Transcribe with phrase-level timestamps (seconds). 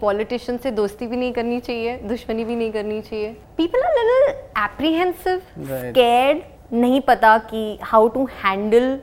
[0.00, 4.34] Politician से दोस्ती भी नहीं करनी चाहिए दुश्मनी भी नहीं करनी चाहिए। People are little
[4.64, 5.38] apprehensive.
[5.60, 8.94] Scared नहीं पता कि हाउ टू हैंडल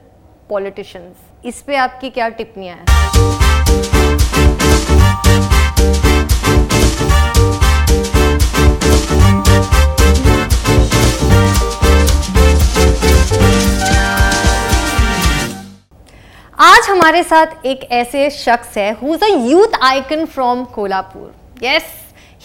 [0.50, 3.45] पॉलिटिशियंस इस पे आपकी क्या टिप्पणियाँ हैं?
[16.64, 21.34] आज हमारे साथ एक ऐसे शख्स है who is a youth icon from Kolhapur
[21.64, 21.92] yes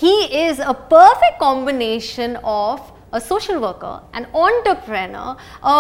[0.01, 0.15] he
[0.47, 5.31] is a perfect combination of a social worker, an entrepreneur,
[5.65, 5.79] a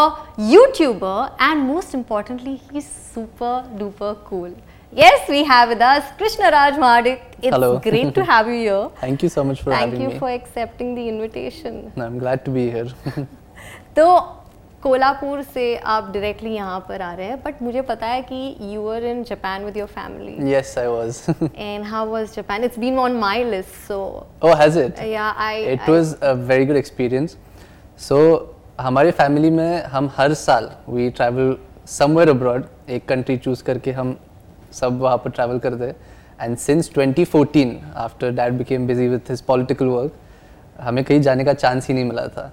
[0.52, 3.52] YouTuber, and most importantly, he's super
[3.83, 4.57] duper cool.
[4.93, 7.21] Yes, we have with us Krishna Raj Madik.
[7.41, 7.79] It's Hello.
[7.79, 8.88] great to have you here.
[9.05, 10.05] Thank you so much for Thank having me.
[10.07, 11.80] Thank you for accepting the invitation.
[12.09, 12.91] I'm glad to be here.
[13.97, 14.10] तो
[14.83, 18.87] कोल्हापुर से आप directly यहाँ पर आ रहे हैं but मुझे पता है कि you
[18.88, 21.19] are in Japan with your family yes, I was.
[21.57, 23.98] And how was Japan it's been on my list so
[24.45, 25.02] oh, has it?
[25.05, 27.35] Yeah I It was a very good experience.
[28.07, 28.21] So,
[28.80, 31.57] हमारे family में हम हर साल we travel
[31.88, 34.16] somewhere abroad एक country choose करके हम
[34.73, 35.97] सब वहाँ पर ट्रैवल करते हैं
[36.41, 40.13] and since 2014 after dad became busy with his political work
[40.80, 42.51] हमें कहीं जाने का चांस ही नहीं मिला था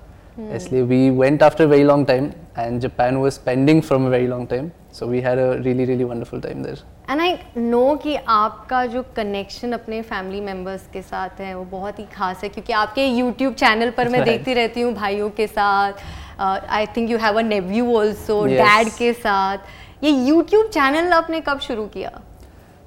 [0.57, 4.49] इसलिए we went after very long time and Japan was pending from a very long
[4.49, 6.79] time so we had a really really wonderful time there
[7.11, 11.99] and I know कि आपका जो कनेक्शन अपने फैमिली मेम्बर्स के साथ है वो बहुत
[11.99, 14.31] ही खास है क्योंकि आपके यूट्यूब चैनल पर मैं Right.
[14.33, 18.59] देखती रहती हूँ भाइयों के साथ I think you have a nephew also Yes.
[18.59, 22.11] Dad के साथ ये यूट्यूब चैनल आपने कब शुरू किया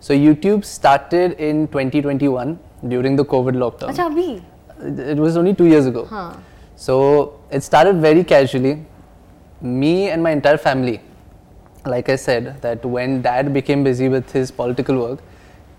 [0.03, 2.49] So YouTube started in 2021
[2.89, 3.89] during the COVID lockdown.
[3.89, 4.27] अच्छा अभी
[4.89, 6.03] It it was only two years ago.
[6.09, 6.27] हाँ
[6.79, 8.85] So it started very casually.
[9.61, 11.01] Me and my entire family,
[11.85, 15.19] like I said, that when dad became busy with his political work,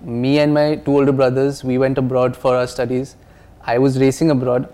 [0.00, 3.16] me and my two older brothers, we went abroad for our studies.
[3.64, 4.68] I was racing abroad.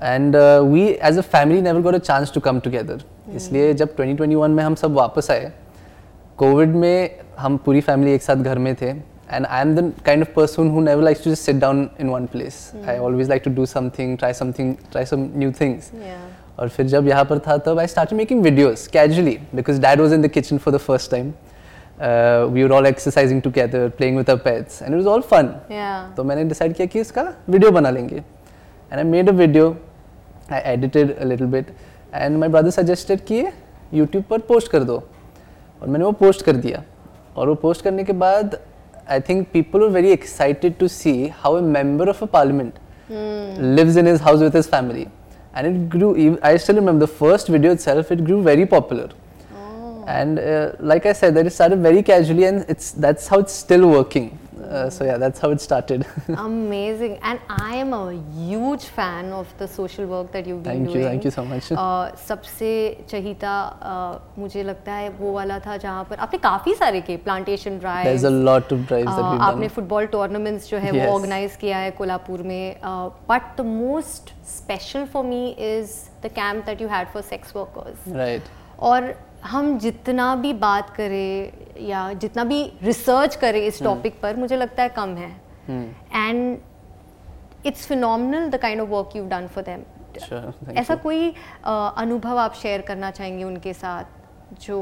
[0.00, 2.98] And uh, we as a family never got a chance to come together.
[3.34, 5.52] इसलिए जब 2021 में हम सब वापस आए
[6.38, 8.92] Covid में हम पूरी फैमिली एक साथ घर में थे
[9.32, 12.08] and I am the kind of person who never likes to just sit down in
[12.08, 16.20] one place I always like to do something try something try some new things Yeah.
[16.60, 20.12] और फिर जब यहाँ पर था तब I start making videos casually because dad was
[20.12, 21.32] in the kitchen for the first time
[22.52, 26.16] we were all exercising together playing with our pets and it was all fun Yeah.
[26.16, 29.76] तो मैंने decide किया कि इसका video बना लेंगे and I made a video
[30.52, 31.72] I edited a little bit
[32.14, 33.52] and my brother suggested कि ये
[33.94, 35.02] YouTube पर पोस्ट कर दो
[35.82, 36.82] और मैंने वो पोस्ट कर दिया
[37.36, 38.58] और वो पोस्ट करने के बाद
[39.07, 42.77] I think people were very excited to see how a member of a parliament
[43.09, 43.75] mm.
[43.75, 45.09] lives in his house with his family.
[45.53, 49.09] And it grew, I still remember the first video itself, it grew very popular.
[49.55, 50.03] Oh.
[50.07, 53.53] And uh, like I said, that it started very casually, and it's that's how it's
[53.53, 54.39] still working.
[54.72, 56.04] uh, so yeah that's how it started
[56.36, 57.18] Amazing.
[57.22, 60.94] And I am a huge fan of the social work that you've been Thank you,
[60.94, 61.04] doing.
[61.08, 61.70] thank you so much.
[61.72, 62.70] Uh, सबसे
[63.10, 63.52] चहिता
[63.92, 68.06] uh, मुझे लगता है वो वाला था जहाँ पर आपने काफ़ी सारे के plantation drive
[68.08, 71.08] there's a lot of drives that we've आपने done फुटबॉल टूर्नामेंट्स जो है वो Yes.
[71.14, 72.76] ऑर्गेनाइज किया है कोल्हापुर में
[73.30, 75.92] but the most special for me is
[76.24, 78.50] the camp that you had for sex workers right
[78.90, 84.57] और हम जितना भी बात करें या जितना भी रिसर्च करें इस टॉपिक पर मुझे
[84.57, 85.31] लगता है कम है।
[86.13, 86.57] And
[87.65, 91.33] it's phenomenal the kind of work you done for them ऐसा कोई
[91.65, 94.79] अनुभव आप शेयर करना चाहेंगे उनके साथ जो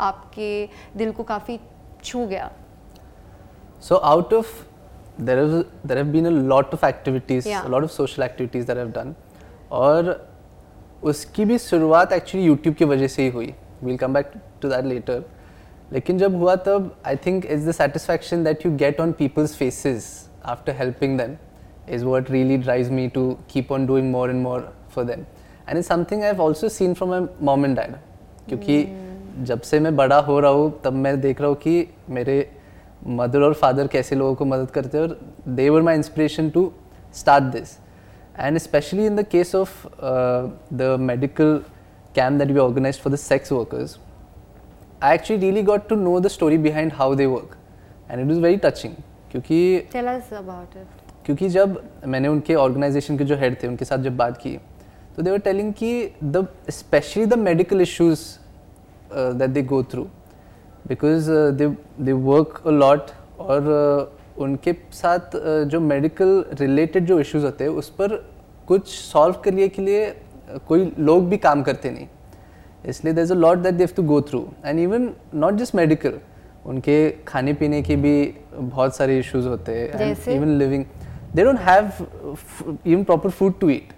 [0.00, 1.58] आपके दिल को काफ़ी
[2.04, 2.50] छू गया?
[3.82, 4.62] So out of
[5.20, 5.52] there is
[5.86, 7.66] there have been a lot of activities, Yeah.
[7.66, 9.12] a lot of social activities that I've done,
[9.72, 10.08] और
[11.02, 14.31] उसकी भी शुरुआत एक्चुअली यूट्यूब की वजह से ही हुई। We'll come back
[14.61, 15.23] to that letter
[15.93, 20.09] लेकिन जब हुआ तब I think is the satisfaction that you get on people's faces
[20.45, 21.35] after helping them
[21.93, 25.25] is what really drives me to keep on doing more and more for them
[25.69, 27.95] and is something I have also seen from my mom and dad
[28.47, 28.85] क्योंकि
[29.43, 32.37] जब से मैं बड़ा हो रहा हूँ तब मैं देख रहा हूँ कि मेरे
[33.07, 36.71] मदर और फादर कैसे लोगों को मदद करते हैं और they were my inspiration to
[37.15, 37.77] start this
[38.39, 39.85] and specially in the case of
[40.73, 41.59] the medical
[42.14, 43.98] camp that we organise for the sex workers
[45.02, 47.56] I actually really got to know the story behind how they work
[48.10, 48.94] and it was very touching
[49.30, 49.58] क्योंकि
[49.92, 53.98] tell us about it क्योंकि जब मैंने उनके organisation के जो head थे उनके साथ
[53.98, 54.56] जब बात की
[55.16, 55.92] तो दे टेलिंग कि
[56.24, 58.26] the specially the medical issues
[59.12, 60.06] that they go through
[60.88, 61.68] because they
[62.00, 63.10] they work a lot
[63.40, 68.16] और uh, उनके साथ uh, जो मेडिकल रिलेटेड जो इश्यूज़ होते हैं उस पर
[68.68, 70.04] कुछ सॉल्व करने के लिए
[70.68, 72.06] कोई लोग भी काम करते नहीं।
[72.88, 76.18] इसलिए there is a lot that they've to go through and even not just medical
[76.66, 78.14] उनके खाने पीने के भी
[78.54, 80.84] बहुत सारे इश्यूज़ होते हैं। Even living
[81.34, 81.90] they don't have
[82.86, 83.92] even proper food to eat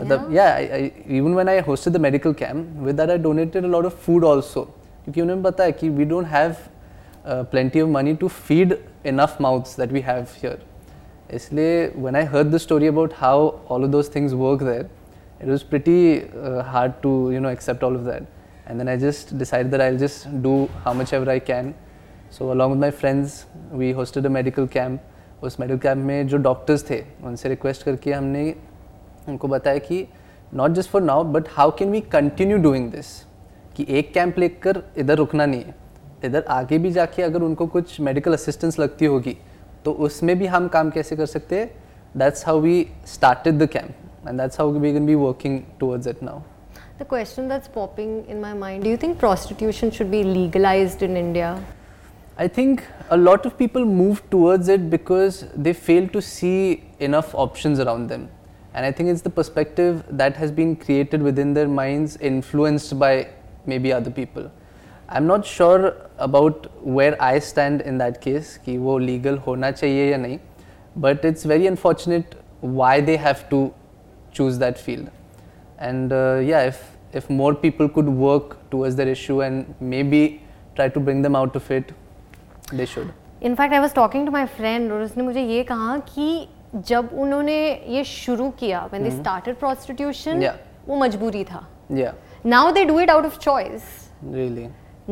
[0.00, 3.84] मतलब या even when I hosted the medical camp with that I donated a lot
[3.86, 4.62] of food also
[5.04, 6.54] क्योंकि उन्हें पता है कि we don't have
[7.26, 8.76] plenty of money to feed
[9.06, 10.62] enough mouths that we have here
[11.34, 14.88] इसलिए when I heard the story about how all of those things work there
[15.40, 18.22] it was pretty uh, hard to you know accept all of that.
[18.66, 21.74] And then i just decided that i'll just do how much ever i can.
[22.30, 25.00] So along with my friends we hosted a medical camp.
[25.42, 28.42] उस medical camp में जो doctors थे उनसे request करके हमने
[29.28, 30.06] उनको बताया कि
[30.54, 33.06] not just for now but how can we continue doing this
[33.76, 35.74] कि एक कैंप लेकर इधर रुकना नहीं है।
[36.24, 39.36] इधर आगे भी जाके अगर उनको कुछ मेडिकल असिस्टेंस लगती होगी
[39.84, 41.70] तो उसमें भी हम काम कैसे कर सकते हैं?
[42.16, 43.94] That's how we started the camp
[44.26, 46.44] and that's how we can be working towards it now.
[46.98, 51.16] The question that's popping in my mind do you think prostitution should be legalized in
[51.16, 51.62] india?
[52.36, 57.34] I think a lot of people move towards it because they fail to see enough
[57.34, 58.28] options around them.
[58.74, 63.28] And i think it's the perspective that has been created within their minds influenced by
[63.66, 64.50] maybe other people.
[65.08, 70.06] I'm not sure about where i stand in that case ki wo legal hona chahiye
[70.10, 70.40] ya nahi.
[70.96, 73.72] But it's very unfortunate why they have to
[74.31, 75.09] choose that field.
[75.89, 76.81] And uh, yeah, if
[77.13, 80.23] if more people could work towards their issue and maybe
[80.75, 81.93] try to bring them out of it,
[82.73, 83.13] they should.
[83.43, 86.47] In fact I was talking to my friend और उसने मुझे ये कहा कि
[86.87, 87.57] जब उन्होंने
[87.95, 90.45] ये शुरू किया when they started prostitution Hmm.
[90.45, 90.57] Yeah.
[90.87, 91.65] वो मजबूरी था
[91.97, 92.13] Yeah,
[92.53, 93.89] now they do it out of choice
[94.37, 94.65] really.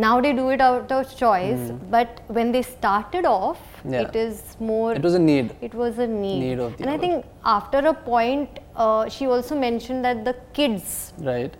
[0.04, 1.62] now they do it out of choice
[1.94, 3.92] but when they started off Hmm.
[3.94, 4.00] Yeah.
[4.06, 5.50] it is more It was a need.
[5.66, 7.24] it was a need, Need of the and i think
[7.56, 11.54] after a point uh, she also mentioned that the kids Right.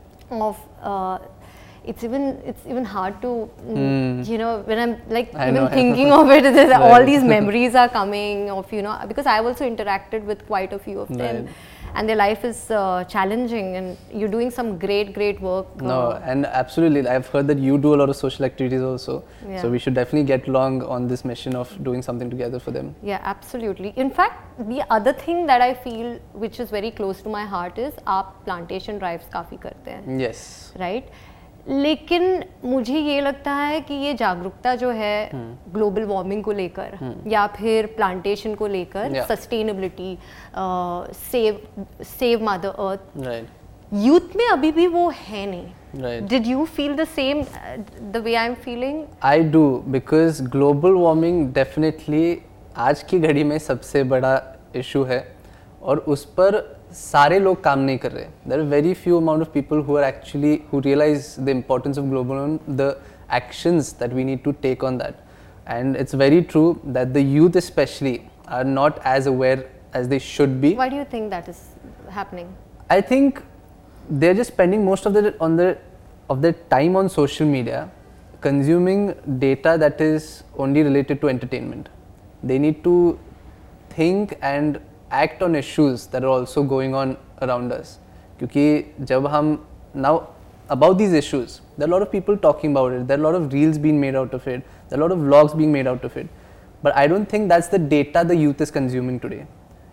[0.47, 0.57] of
[0.93, 1.19] uh,
[1.91, 3.29] it's even it's even hard to
[3.67, 5.39] mm, you know when I'm like Hmm.
[5.45, 7.07] I even know, thinking of it there's all Right.
[7.11, 10.99] these memories are coming of you know because I've also interacted with quite a few
[11.07, 11.55] of them Right
[11.95, 15.67] and their life is uh, challenging and you're doing some great great work.
[15.81, 17.07] No uh, and absolutely.
[17.09, 19.25] I've heard that you do a lot of social activities also.
[19.49, 19.63] Yeah.
[19.63, 22.95] so we should definitely get along on this mission of doing something together for them.
[23.03, 23.93] Yeah absolutely.
[23.97, 27.79] In fact the other thing that i feel which is very close to my heart
[27.79, 30.21] is our plantation drives coffee karte hain.
[30.21, 30.73] Yes.
[30.79, 31.09] Right?
[31.69, 36.99] लेकिन मुझे ये लगता है कि ये जागरूकता जो है हम्म। ग्लोबल वार्मिंग को लेकर
[37.29, 40.17] या फिर प्लांटेशन को लेकर sustainability
[41.23, 41.61] save
[42.11, 43.47] save mother earth
[43.95, 46.27] youth में अभी भी वो है नहीं.
[46.29, 47.43] Did you feel the same
[48.13, 52.27] the way I am feeling I do because global warming definitely
[52.79, 54.35] आज की घड़ी में सबसे बड़ा
[54.77, 55.27] इशू है
[55.83, 56.61] और उस पर
[56.95, 60.05] सारे लोग काम नहीं कर रहे। There are very few amount of people who are
[60.05, 62.95] actually who realise the importance of global on the
[63.35, 65.15] actions that we need to take on that
[65.69, 70.61] and it's very true that the youth specially are not as aware as they should
[70.61, 71.63] be why do think that is
[72.13, 72.49] happening
[72.93, 73.39] I think
[74.13, 75.75] they are just spending most of the on the
[76.31, 77.89] of the time on social media
[78.43, 79.11] consuming
[79.41, 80.27] data that is
[80.61, 81.89] only related to entertainment
[82.45, 82.97] they need to
[83.99, 84.79] think and
[85.12, 87.98] act on issues that are also going on around us.
[88.40, 89.58] क्योंकि जब हम
[89.96, 90.14] now
[90.70, 93.08] about these issues, there are a lot of people talking about it.
[93.08, 94.64] There are a lot of reels being made out of it.
[94.90, 96.28] There are a lot of vlogs being made out of it.
[96.82, 99.46] But I don't think that's the data the youth is consuming today.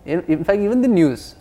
[0.06, 1.34] In, in fact, even the news,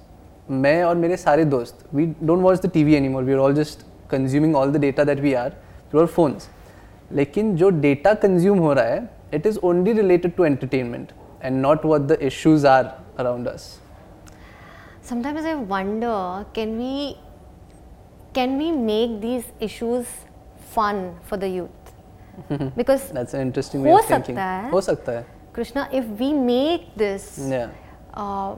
[0.52, 3.40] मैं और मेरे सारे दोस्त we don't watch the T V any more we are
[3.40, 5.50] all just consuming all the data that we are
[5.92, 6.50] through our phones
[7.16, 11.12] लेकिन जो data consume हो रहा है it is only related to entertainment
[11.45, 13.79] and not what the issues are around us.
[15.03, 17.17] Sometimes I wonder can we
[18.33, 20.07] can we make these issues
[20.75, 21.95] fun for the youth?
[22.51, 22.69] Mm-hmm.
[22.77, 24.37] Because that's an interesting way of thinking.
[24.37, 25.25] Ho sakta hai.
[25.53, 27.71] Krishna, if we make this yeah.
[28.15, 28.57] uh,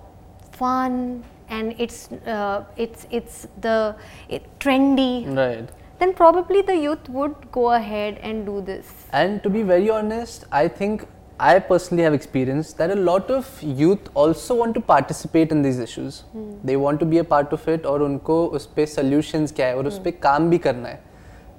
[0.52, 3.96] fun and it's uh, it's it's the
[4.28, 5.68] it, trendy, right?
[5.98, 9.06] Then probably the youth would go ahead and do this.
[9.12, 11.06] And to be very honest, I think
[11.38, 15.78] I personally have experienced that a lot of youth also want to participate in these
[15.78, 16.24] issues.
[16.64, 19.76] They want to be a part of it और उनको उस पर solutions क्या है
[19.76, 21.00] और उस पर काम भी करना है।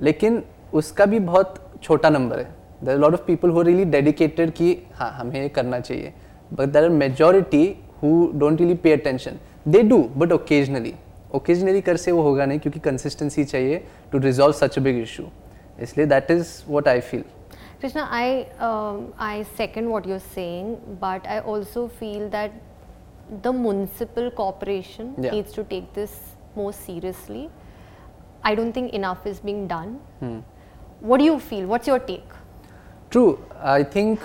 [0.02, 0.44] लेकिन
[0.74, 2.46] उसका भी बहुत छोटा नंबर है।
[2.84, 6.14] There are lot of people who really dedicated कि हाँ हमें ये करना चाहिए।
[6.54, 7.66] But there are majority
[8.04, 10.96] who don't really pay attention they do but occasionally
[11.36, 15.24] occasionally कर से वो होगा नहीं क्योंकि कंसिस्टेंसी चाहिए to resolve such a big issue
[15.82, 17.24] इसलिए that is what I feel
[17.80, 20.70] krishna i um, i second what you're saying
[21.02, 22.52] but i also feel that
[23.44, 25.32] the municipal corporation Yeah.
[25.32, 26.14] needs to take this
[26.56, 27.50] more seriously
[28.44, 30.40] i don't think enough is being done Hmm.
[31.12, 32.36] what do you feel what's your take
[33.10, 33.40] True.
[33.64, 34.20] I think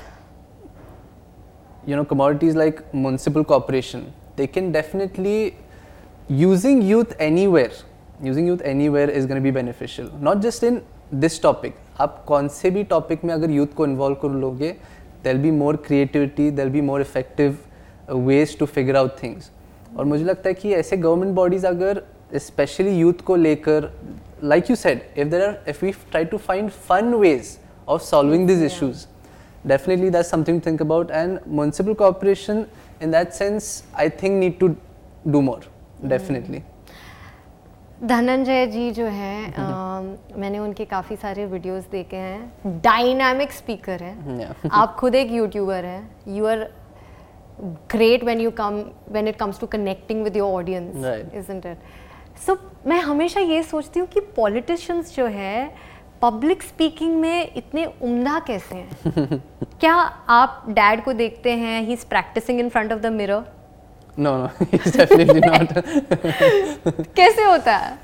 [1.87, 5.56] you know commodities like municipal corporation they can definitely
[6.28, 7.71] using youth anywhere
[8.30, 10.82] using youth anywhere is going to be beneficial not just in
[11.14, 14.71] this topic आप कौन से भी topic में अगर youth को involve कर लोगे
[15.25, 17.59] there be more creativity there be more effective
[18.28, 19.50] ways to figure out things
[19.97, 22.02] और मुझे लगता है कि ऐसे गवर्नमेंट बॉडीज अगर
[22.35, 23.90] स्पेशली यूथ को लेकर
[24.45, 27.57] like you said if there are if we try to find fun ways
[27.88, 29.07] of solving this issues
[29.64, 31.11] definitely that's something to think about.
[31.11, 32.69] And municipal corporation
[33.00, 34.76] in that sense i think need to
[35.31, 35.61] do more
[36.09, 36.64] definitely.
[38.04, 44.54] Dhananjay ji जो हैं uh, मैंने उनके काफ़ी सारे videos देखे हैं। Dynamic speaker हैं।
[44.73, 46.68] आप खुद एक यूट्यूबर हैं। You are
[47.90, 50.97] great when you come when it comes to connecting with your audience
[51.35, 51.78] isn't it
[52.47, 55.75] so मैं हमेशा ये सोचती हूँ कि पॉलिटिशियंस जो है
[56.23, 59.42] पब्लिक स्पीकिंग में इतने उम्दा कैसे हैं?
[59.80, 59.94] क्या
[60.28, 61.82] आप डैड को देखते हैं?
[61.82, 63.62] He is practising in front of the mirror
[64.19, 65.74] no no definitely not
[67.15, 67.97] कैसे होता है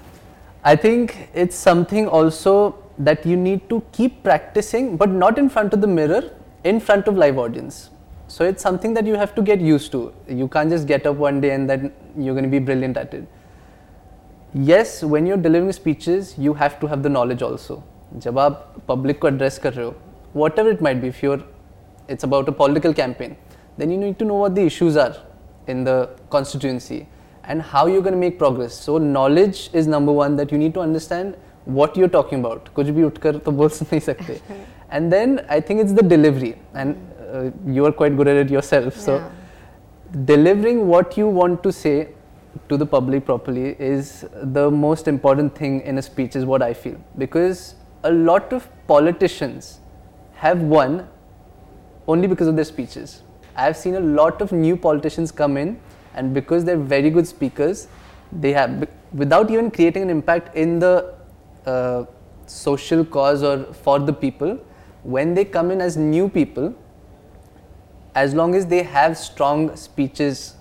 [0.65, 2.55] आई think it's something also
[2.99, 6.21] that you need to keep practicing but not in front of the mirror
[6.63, 7.89] in front of live audience
[8.27, 11.15] so it's something that you have to get used to you can't just get up
[11.15, 13.25] one day and then you're going to be brilliant at it
[14.53, 17.81] yes when you're delivering speeches you have to have the knowledge also
[18.23, 19.93] जब आप public को address कर रहे हो
[20.35, 21.43] whatever it might be फ्योर
[22.11, 23.35] it's about a political campaign
[23.79, 25.15] then you need to know what the issues are
[25.67, 27.07] in the constituency
[27.43, 28.73] and how you're going to make progress.
[28.73, 32.69] So knowledge is number one that you need to understand what you're talking about.
[32.75, 34.39] कुछ भी उठकर तो बोल नहीं सकते.
[34.89, 36.95] And then I think it's the delivery and
[37.33, 38.97] uh, you are quite good at it yourself.
[38.97, 39.29] So yeah.
[40.25, 42.09] delivering what you want to say
[42.69, 44.25] to the public properly is
[44.57, 48.67] the most important thing in a speech is what I feel because a lot of
[48.87, 49.79] politicians
[50.33, 51.07] have won
[52.07, 53.23] only because of their speeches.
[53.58, 55.78] I've seen a lot of new politicians come in,
[56.14, 57.88] and because they're very good speakers,
[58.32, 61.14] they have, without even creating an impact in the
[61.66, 62.04] uh,
[62.46, 64.58] social cause or for the people,
[65.02, 66.74] when they come in as new people,
[68.14, 70.54] as long as they have strong speeches,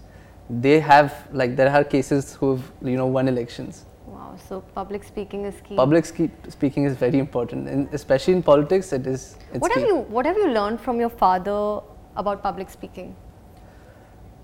[0.50, 5.44] they have, like, there are cases who've, you know, won elections Wow, so public speaking
[5.46, 5.75] is key.
[5.75, 9.36] Public speaking is very important, and especially in politics, it is.
[9.60, 9.82] what key.
[9.82, 11.82] have you What have you learned from your father
[12.17, 13.15] about public speaking?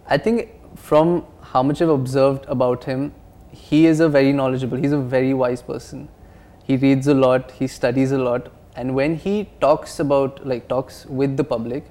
[0.08, 3.14] I think from how much I've observed about him,
[3.52, 4.78] he is a very knowledgeable.
[4.78, 6.08] He's a very wise person.
[6.64, 7.52] He reads a lot.
[7.52, 11.86] He studies a lot, and when he talks about like talks with the public,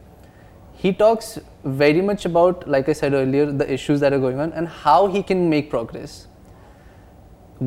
[0.72, 4.52] he talks very much about, like I said earlier, the issues that are going on
[4.52, 6.26] and how he can make progress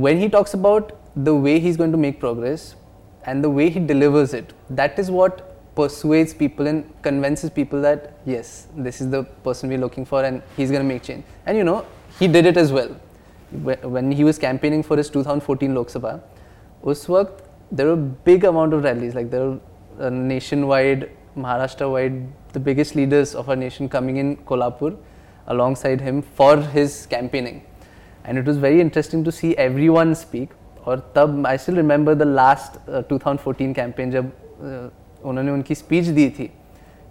[0.04, 2.76] when he talks about the way he's going to make progress
[3.26, 8.15] and the way he delivers it, that is what persuades people and convinces people that
[8.27, 11.25] yes, this is the person we're looking for and he's going to make change.
[11.47, 11.87] And you know,
[12.19, 12.89] he did it as well.
[13.51, 16.21] When he was campaigning for his 2014 Lok Sabha,
[16.85, 19.59] उस वक्त there were a big amount of rallies, like there were
[20.01, 24.97] uh, nationwide, Maharashtra wide, the biggest leaders of our nation coming in Kolhapur
[25.47, 27.63] alongside him for his campaigning.
[28.25, 32.23] and it was very interesting to see everyone speak और तब I still remember the
[32.23, 32.79] last
[33.11, 34.91] 2014 campaign जब uh,
[35.26, 36.50] उन्होंने उनकी speech दी थी।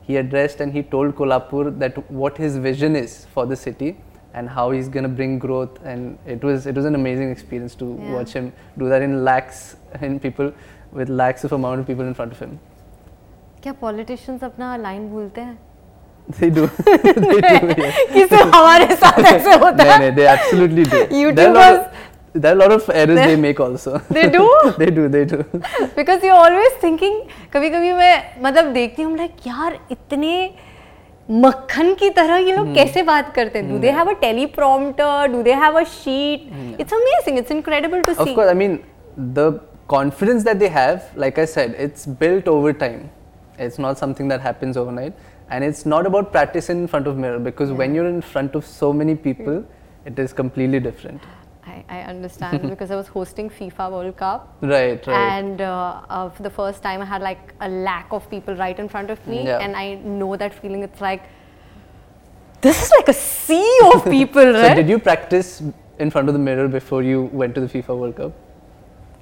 [0.09, 3.95] He addressed and he told Kolhapur that what his vision is for the city
[4.37, 7.87] and how is gonna bring growth and it was it was an amazing experience to
[8.11, 10.53] watch him do that in lakhs in people
[10.95, 12.59] with lakhs of amount of people in front of him
[13.63, 15.59] क्या politicians अपना line भूलते हैं?
[16.29, 16.67] They do.
[16.87, 17.75] They do
[18.33, 18.55] yeah.
[18.55, 19.99] हमारे साथ ऐसे होता है?
[19.99, 21.01] नहीं नहीं they absolutely do.
[21.23, 21.81] Youtubers
[22.34, 24.00] There are a lot of errors they make also.
[24.10, 24.48] They do.
[24.78, 25.08] they do.
[25.10, 25.44] They do.
[25.96, 27.16] Because you're always thinking.
[27.54, 30.34] कभी कभी मैं मतलब देखती हूँ like यार इतने
[31.32, 33.70] मक्खन की तरह ये लोग कैसे बात करते हैं?
[33.72, 35.32] Do they have a teleprompter?
[35.32, 36.52] Do they have a sheet?
[36.80, 37.42] It's amazing.
[37.42, 38.30] It's incredible to see.
[38.30, 38.80] Of course, I mean
[39.40, 39.50] the
[39.88, 43.10] confidence that they have, like I said, it's built over time.
[43.58, 45.14] It's not something that happens overnight
[45.50, 47.76] and it's not about practice in front of mirror because yeah.
[47.76, 50.12] when you're in front of so many people yeah.
[50.12, 51.22] it is completely different
[51.84, 54.58] I, I understand because I was hosting FIFA World Cup.
[54.62, 55.38] Right, right.
[55.38, 58.78] And uh, uh, for the first time, I had like a lack of people right
[58.78, 59.60] in front of me, yeah.
[59.60, 60.84] and I know that feeling.
[60.84, 61.24] It's like
[62.62, 64.70] this is like a sea of people, right?
[64.70, 65.62] So, did you practice
[66.00, 68.34] in front of the mirror before you went to the FIFA World Cup?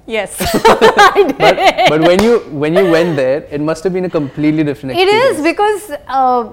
[0.06, 1.56] Yes, but,
[1.88, 5.38] but when you when you went there, it must have been a completely different experience.
[5.38, 6.52] It is because uh,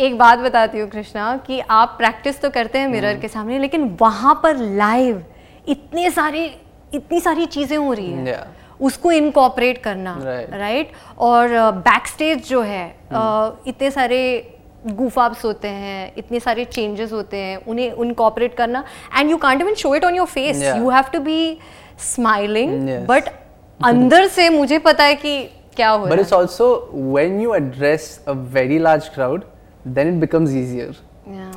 [0.00, 3.20] एक बात बताती हूँ कृष्णा कि आप practice तो करते हैं mirror hmm.
[3.20, 5.22] के सामने लेकिन वहाँ पर लाइव
[5.67, 6.45] इतने सारे
[6.93, 8.45] इतनी सारी चीज़ें हो रही हैं yeah.
[8.81, 10.59] उसको इनकॉपरेट करना राइट Right.
[10.59, 11.49] राइट और
[11.87, 13.17] बैक uh, स्टेज जो है hmm.
[13.17, 14.53] uh, इतने सारे
[14.87, 18.83] गुफाप्स होते हैं इतने सारे चेंजेस होते हैं उन्हें इनकॉपरेट करना
[19.19, 21.57] and you can't even show it on your face you have to be
[21.99, 23.29] smiling but
[23.79, 25.41] अंदर से मुझे पता है कि
[25.75, 26.67] क्या हो also
[27.15, 29.43] when you address a very large crowd,
[29.97, 30.93] then it becomes easier.
[31.27, 31.51] है Yeah.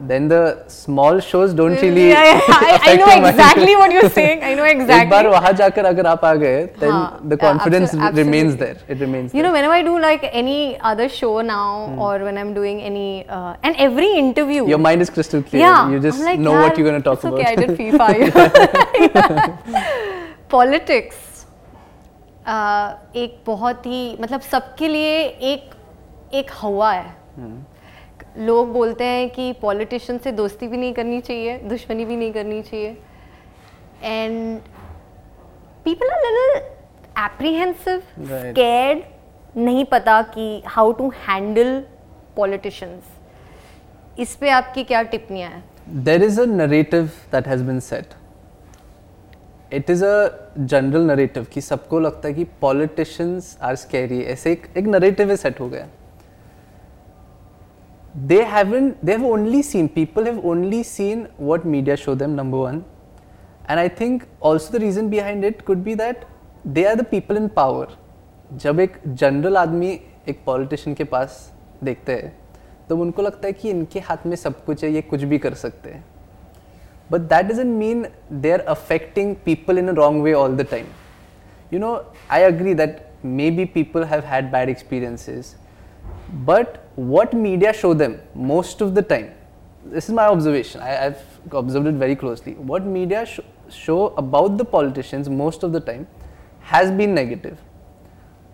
[0.00, 4.42] Then the small shows don't really Yeah, yeah, I, I know exactly what you're saying.
[4.42, 5.30] I know एक बार exactly.
[5.32, 8.56] वहाँ जाकर अगर आप आ गए then हाँ, the confidence remains absolutely.
[8.64, 8.76] there.
[8.88, 9.46] It remains You there.
[9.48, 11.98] know, whenever I do like any other show now, Hmm.
[11.98, 14.66] or when I'm doing any, uh, and every interview.
[14.68, 15.62] Your mind is crystal clear.
[15.66, 17.40] Yeah, You just like, know what you're going to talk it's about.
[17.40, 18.08] Okay, I did FIFA.
[19.14, 19.84] yeah.
[20.48, 21.18] Politics.
[22.46, 25.18] Uh, एक बहुत ही मतलब सबके लिए
[25.52, 25.70] एक
[26.34, 27.52] एक हवा है Hmm.
[28.38, 32.62] लोग बोलते हैं कि पॉलिटिशियन से दोस्ती भी नहीं करनी चाहिए दुश्मनी भी नहीं करनी
[32.62, 32.96] चाहिए
[34.02, 34.60] and
[35.84, 36.62] people are little
[37.24, 37.98] apprehensive.
[37.98, 39.02] Scared
[39.56, 41.84] नहीं पता कि हाउ टू हैंडल
[42.36, 43.02] पॉलिटिशियंस
[44.18, 48.04] इस पे आपकी क्या टिप्पणियाँ हैं there is a narrative that has been set.
[49.78, 50.30] It is a
[50.66, 54.22] general narrative कि सबको लगता है कि politicians आर scary.
[54.22, 55.88] ऐसे एक एक narrative set हो गया.
[58.25, 59.05] They haven't.
[59.05, 59.89] They have only seen.
[59.89, 62.35] People have only seen what media show them.
[62.35, 62.83] Number one,
[63.67, 66.25] and I think also the reason behind it could be that
[66.65, 67.87] they are the people in power.
[68.63, 69.89] जब एक general आदमी
[70.29, 71.39] एक politician के पास
[71.83, 72.31] देखते हैं
[72.89, 75.53] तो उनको लगता है कि इनके हाथ में सब कुछ है ये कुछ भी कर
[75.63, 76.03] सकते हैं
[77.09, 78.05] but that doesn't mean
[78.43, 80.87] they're affecting people in a wrong way all the time
[81.71, 81.91] you know
[82.37, 82.97] i agree that
[83.39, 85.55] maybe people have had bad experiences
[86.32, 89.30] but what media show them most of the time
[89.84, 94.56] this is my observation I, i've observed it very closely what media sh- show about
[94.56, 96.06] the politicians most of the time
[96.60, 97.58] has been negative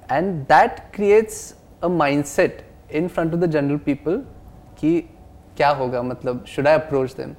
[0.09, 4.25] and that creates a mindset in front of the general people
[4.81, 5.01] कि
[5.57, 7.37] क्या होगा मतलब should I approach them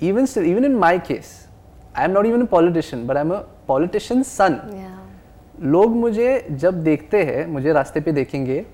[0.00, 1.48] even still even in my case
[1.94, 4.58] I am not even a politician but I am a politician's son
[5.74, 8.64] लोग मुझे जब देखते हैं मुझे रास्ते पे देखेंगे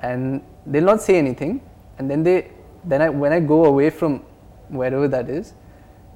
[0.00, 1.60] and they'll not say anything.
[1.98, 2.50] And then they
[2.84, 4.22] then I when I go away from
[4.68, 5.52] wherever that is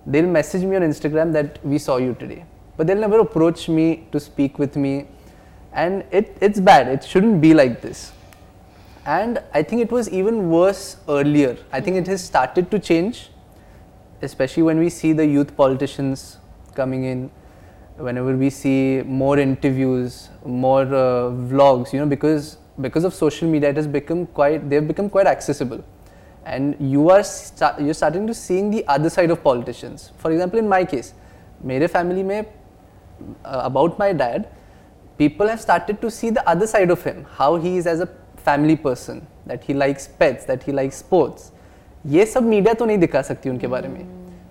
[0.07, 2.45] they'll message me on Instagram that we saw you today.
[2.77, 5.07] But they'll never approach me to speak with me.
[5.73, 6.89] And it, it's bad.
[6.89, 8.13] It shouldn't be like this.
[9.05, 11.59] And I think it was even worse earlier.
[11.73, 13.31] I think it has started to change
[14.23, 16.39] especially when we see the youth politicians
[16.75, 17.31] coming in
[17.97, 23.71] whenever we see more interviews more uh, vlogs you know because because of social media
[23.71, 25.85] it has become quite they've become quite accessible
[26.45, 30.59] and you are sta- you're starting to seeing the other side of politicians for example
[30.59, 31.13] in my case
[31.67, 34.49] मेरे family में uh, about my dad
[35.19, 38.09] people have started to see the other side of him how he is as a
[38.49, 41.53] family person that he likes pets that he likes sports
[42.07, 44.05] ये सब media तो नहीं दिखा सकती उनके बारे में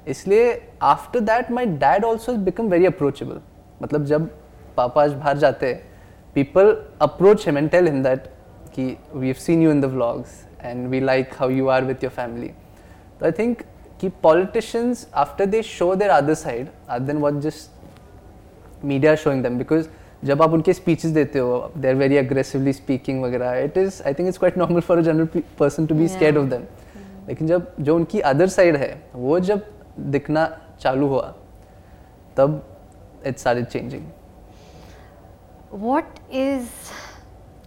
[0.08, 0.50] इसलिए
[0.84, 3.40] after that my dad also become very approachable
[3.82, 4.30] मतलब जब
[4.78, 5.87] पापा बाहर जाते हैं
[6.37, 8.27] people approach him and tell him that
[8.75, 12.05] कि we have seen you in the vlogs and we like how you are with
[12.05, 12.49] your family
[13.21, 13.63] तो I think
[14.01, 19.59] कि politicians after they show there other side other than what just media showing them
[19.59, 19.89] because
[20.25, 24.15] जब आप उनके speeches देते हो they are very aggressively speaking वगैरह it is I
[24.15, 26.65] think it's quite normal for a general person to be scared of them
[27.29, 29.67] लेकिन जब जो उनकी अदर साइड है वो जब
[30.11, 30.47] दिखना
[30.81, 31.35] चालू हुआ
[32.37, 32.63] तब
[33.27, 34.03] it started changing
[35.87, 36.93] What is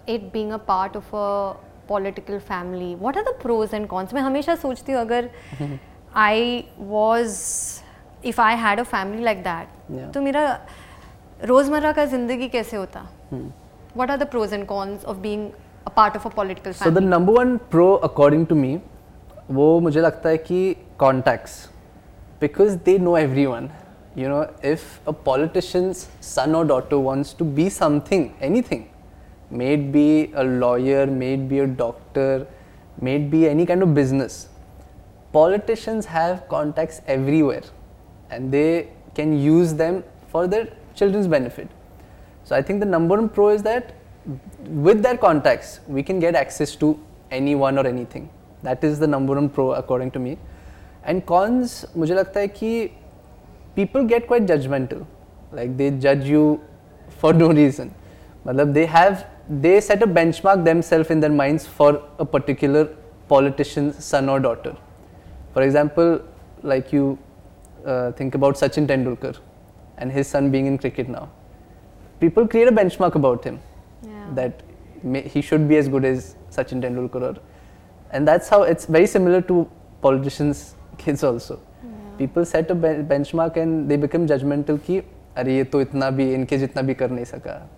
[0.08, 1.56] it being a part of a
[1.88, 2.96] political family?
[2.96, 4.14] What are the pros and cons?
[4.14, 5.30] मैं हमेशा सोचती हूँ अगर
[6.16, 7.38] I was
[8.32, 10.12] if I had a family like that Yeah.
[10.14, 10.44] तो मेरा
[11.44, 13.06] रोजमर्रा का जिंदगी कैसे होता
[14.00, 15.44] What are the pros and cons of being
[15.88, 17.10] a part of a political so the family?
[17.10, 18.78] Number one pro according to me
[19.58, 21.58] वो मुझे लगता है कि contacts
[22.42, 23.16] because they know
[24.20, 28.62] every one you know if a politicians सन और daughter wants to be something any
[28.62, 28.84] thing
[29.52, 32.48] made be a lawyer made be a doctor
[33.04, 34.50] made be any kind of business
[35.36, 37.64] politicians have contacts everywhere
[38.30, 41.68] and they can use them for their children's benefit.
[42.44, 43.94] So I think the number one pro is that
[44.68, 46.98] with their contacts we can get access to
[47.32, 48.30] anyone or anything.
[48.64, 50.38] That is the number one pro according to me.
[51.04, 52.92] And cons मुझे लगता है कि
[53.81, 55.07] people get quite judgmental.
[55.53, 56.45] Like they judge you
[57.21, 57.95] for no reason.
[58.47, 59.27] Matlab, they have
[59.63, 62.85] they set a benchmark themselves in their minds for a particular
[63.29, 64.77] politician's son or daughter.
[65.55, 66.21] For example
[66.63, 67.19] like you
[67.87, 69.37] uh, think about sachin tendulkar
[69.99, 71.29] and his son being in cricket now.
[72.21, 73.59] People create a benchmark about him
[74.03, 74.27] yeah.
[74.35, 74.63] that
[75.03, 77.35] may, he should be as good as sachin tendulkar or,
[78.13, 79.69] and that's how it's very similar to
[80.03, 81.61] politicians kids also.
[82.21, 84.99] People set a ben- benchmark and they become judgmental कि
[85.37, 87.69] अरे ये तो इतना भी इनके जितना भी कर नहीं सका.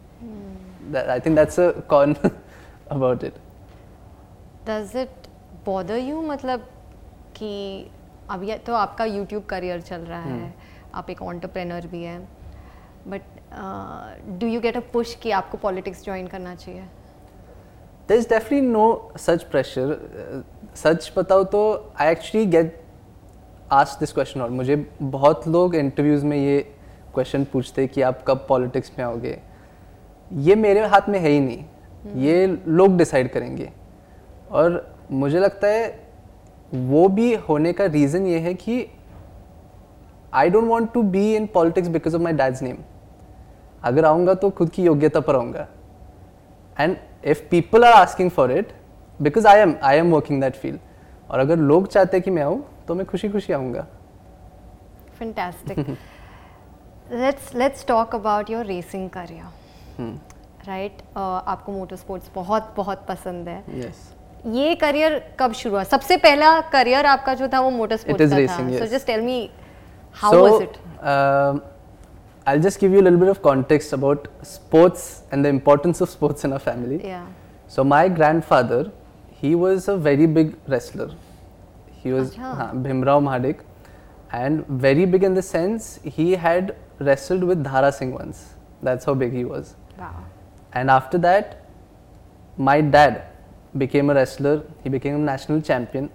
[0.93, 2.15] I think that's a con
[2.97, 3.33] about it.
[4.67, 5.29] Does it
[5.67, 6.61] bother you मतलब
[7.37, 7.91] कि
[8.31, 10.55] अब ये तो आपका यूट्यूब करियर चल रहा है।
[10.95, 12.29] आप एक ऑन्टरप्रेनर भी हैं।
[13.09, 13.23] But
[14.41, 16.85] do you get a push कि आपको पॉलिटिक्स ज्वाइन करना चाहिए?
[18.11, 18.87] There's definitely no
[19.25, 19.91] such pressure.
[19.91, 22.82] Uh, सच बताओ तो I actually get
[23.73, 26.59] ask this question और मुझे बहुत लोग इंटरव्यूज़ में ये
[27.15, 29.39] क्वेश्चन पूछते हैं कि आप कब पॉलिटिक्स में आओगे।
[30.31, 33.69] ये मेरे हाथ में है ही नहीं। ये लोग डिसाइड करेंगे।
[34.51, 35.87] और मुझे लगता है
[36.73, 38.87] वो भी होने का रीज़न ये है कि
[40.35, 42.77] I don't want to be in politics because of my dad's name
[43.83, 45.67] अगर आऊँगा तो खुद की योग्यता पर आऊँगा।
[46.77, 48.73] And if people are asking for it
[49.21, 50.79] because I am I am working that field
[51.31, 53.87] और अगर लोग चाहते हैं कि मैं आऊँ तो मैं खुशी खुशी आऊँगा
[55.19, 55.79] fantastic
[57.13, 63.63] let's let's talk about your racing career right आपको मोटर स्पोर्ट्स बहुत बहुत पसंद है।
[63.79, 63.97] Yes.
[64.55, 65.83] ये करियर कब शुरू हुआ?
[65.85, 69.39] सबसे पहला करियर आपका जो था वो मोटर स्पोर्ट्स का था। So just tell me
[70.15, 70.77] how was it
[72.47, 76.03] I will just give you a little bit of context about sports and the importance
[76.03, 77.01] of sports in a family
[77.75, 78.91] so my grandfather
[79.43, 81.17] he was a very big wrestler
[82.03, 83.61] He was Bhimrao Mahadik
[84.33, 88.55] and very big in the sense he had wrestled with Dara Singh once.
[88.83, 89.77] That's how big he was.
[89.99, 90.25] Wow.
[90.73, 91.67] And after that,
[92.57, 93.25] my dad
[93.79, 94.65] became a wrestler.
[94.83, 96.11] He became a national champion.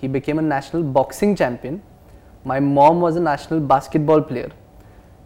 [0.00, 1.82] He became a national boxing champion.
[2.44, 4.50] My mom was a national basketball player.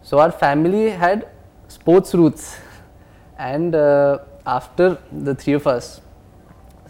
[0.03, 1.27] So our family had
[1.67, 2.59] sports roots.
[3.39, 4.17] And uh,
[4.47, 6.01] after the three of us,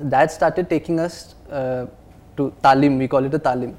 [0.08, 1.88] dad started taking us uh,
[2.38, 2.98] to talim.
[3.00, 3.74] We call it a talim,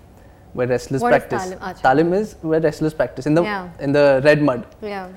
[0.54, 1.46] where wrestlers What practice.
[1.46, 1.80] is talim?
[1.82, 3.68] Talim is where wrestlers practice in the Yeah.
[3.80, 4.64] in the red mud.
[4.84, 5.08] या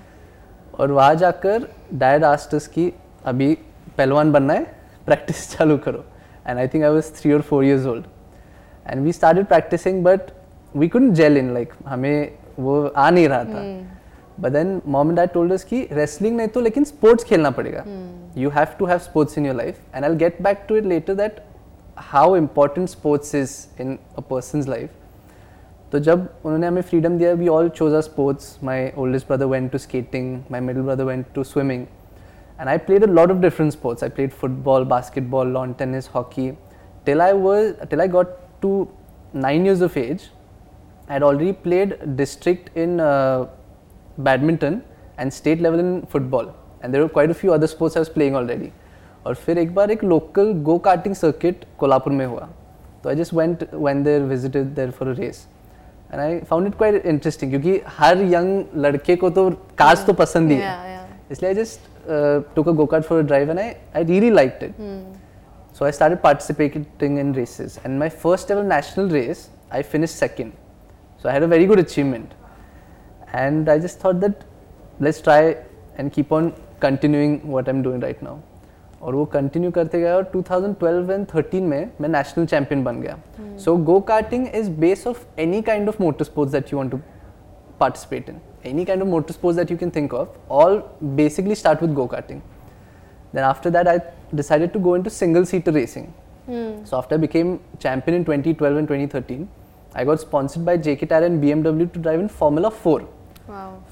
[0.80, 1.68] और वहाँ जाकर
[2.02, 2.92] dad आस्टस की
[3.28, 3.54] अभी
[3.98, 4.64] पहलवान बनना है
[5.06, 6.04] practice चालू करो
[6.48, 8.06] and I think I was three और four years old
[8.88, 10.32] and we started practising but
[10.76, 13.64] we couldn't gel in like हमें वो आ नहीं रहा था
[14.40, 17.84] but then mom and dad told us कि रेसलिंग नहीं तो लेकिन स्पोर्ट्स खेलना पड़ेगा
[18.38, 21.16] you have to have sports in your life and I get back to it later
[21.16, 21.40] that
[22.13, 24.91] how important sports is in a person's life
[25.93, 29.71] तो जब उन्होंने हमें फ्रीडम दिया we all chose a sports my oldest brother went
[29.73, 31.87] to skating my middle brother went to swimming
[32.61, 36.51] and I played a lot of different sports I played football basketball lawn tennis hockey
[37.07, 38.73] till I was till I got to
[39.45, 40.31] nine years of age
[41.09, 43.47] I had already played district in uh,
[44.19, 44.83] badminton
[45.19, 48.09] and state level in football and there were quite a few other sports I was
[48.09, 48.73] playing already
[49.26, 52.48] और फिर एक बार एक local go karting circuit Kolhapur में हुआ।
[53.04, 55.46] तो I just went when there visited there for a race
[56.12, 60.52] and I found it quite interesting क्योंकि हर यंग लड़के को तो कार्स तो पसंद
[60.52, 61.00] ही है।
[61.32, 61.90] इसलिए I just
[62.56, 64.76] took a go kart for a drive and I I really like it
[65.78, 70.52] so I start participating in races and my first ever national race I finish second
[71.24, 72.30] so I had a very good achievement
[73.36, 74.44] and I just thought that
[75.02, 75.50] let's try
[76.00, 78.38] and keep on continuing what I am doing right now
[79.02, 83.18] और वो continue करते गए और 2012 and 13 में मैं national champion बन गया।
[83.58, 87.00] So go karting is base of any kind of motor sports that you want to
[87.80, 91.82] participate in any kind of motor sports that you can think of all basically start
[91.82, 92.42] with go karting
[93.36, 93.98] then after that I
[94.36, 96.06] decided to go into single seater racing
[96.86, 99.46] so after became champion in 2012 and 2013
[99.98, 103.10] I got sponsored by JK Tyre and BMW to drive in formula four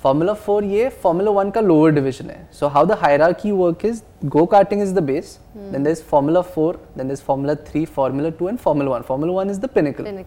[0.03, 2.47] formula four ये formula one का lower division है.
[2.59, 6.41] So how the hierarchy work is go karting is the base then there is formula
[6.55, 9.69] four then there is formula three formula two and formula one formula one is the
[9.75, 10.23] pinnacle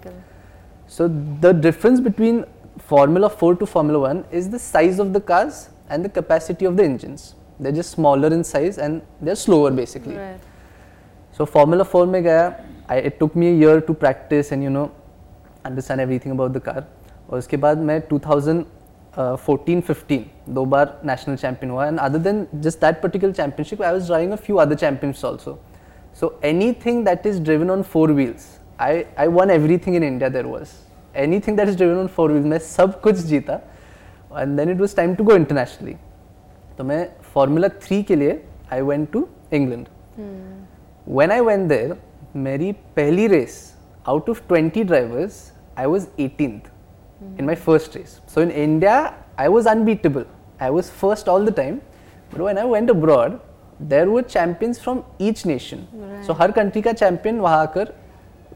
[0.98, 1.08] so
[1.42, 2.44] the difference between
[2.90, 6.74] formula four to formula one is the size of the cars and the capacity of
[6.74, 10.16] the engines they're just smaller in size and they're slower basically.
[10.16, 10.48] Right.
[11.36, 12.48] so formula 4 mein gaya
[12.88, 14.90] I, it took me a year to practice and you know
[15.64, 16.82] understand everything about the
[17.30, 18.62] और उसके बाद मैं 2000
[19.16, 23.92] fourteen fifteen दो बार national champion हुआ। And other than just that particular championship I
[23.92, 25.58] was driving a few other champions also
[26.20, 28.46] so any thing that is driven on four wheels
[28.80, 30.70] I I won every thing in India there was
[31.18, 33.60] any thing that is driven on four wheels मैं सब कुछ जीता।
[34.38, 35.96] And then it was time to go internationally
[36.78, 39.86] तो मैं formula three के लिए I went to England
[41.08, 41.96] when I went there
[42.36, 43.58] मेरी पहली race
[44.08, 46.71] out of twenty drivers I was eighteenth
[47.21, 48.21] 18th in my first race.
[48.27, 50.25] So in India, I was unbeatable.
[50.59, 51.81] I was first all the time.
[52.29, 53.39] But when I went abroad,
[53.79, 55.87] there were champions from each nation.
[56.23, 57.93] So हर country का champion वहाँ आकर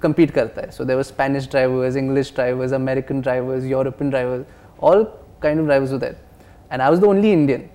[0.06, 0.72] compete करता है.
[0.72, 4.46] So there were Spanish drivers, English drivers, American drivers, European drivers,
[4.80, 5.06] all
[5.40, 6.18] kind of drivers were there.
[6.72, 7.70] And I was the only Indian.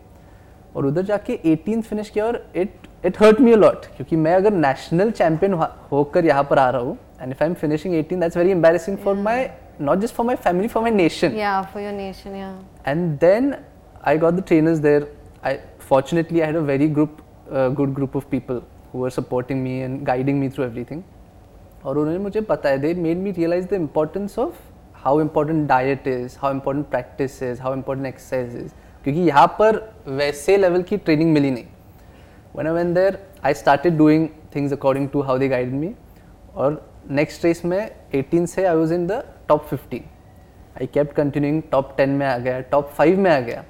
[0.76, 2.72] और उधर जाके 18th finish किया और it
[3.04, 5.52] it hurt me lot क्योंकि मैं अगर नेशनल चैंपियन
[5.92, 8.96] होकर यहाँ पर आ रहा हूँ and if I am finishing 18 that's very embarrassing
[8.98, 9.50] for my
[9.89, 12.55] not just for my family for my nation Yeah, for your nation, yeah.
[12.85, 13.49] and then
[14.03, 15.07] i got the trainers there
[15.43, 15.53] i
[15.91, 19.81] fortunately i had a very group uh, good group of people who were supporting me
[19.81, 21.03] and guiding me through everything
[21.85, 24.55] और उन्होंने मुझे बताया they made me realise the importance of
[25.03, 28.71] how important diet is how important practice is how important exercise is
[29.03, 29.79] क्योंकि यहाँ पर
[30.17, 31.65] वैसे level की training मिली नहीं
[32.53, 35.93] when I went there, I started doing things according to how they guided me.
[36.55, 36.73] और
[37.09, 40.00] next race में 18 से I was in the top 15
[40.80, 43.64] I kept continuing top 10 में आ गया टॉप 5 में आ गया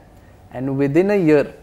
[0.54, 1.54] and within a year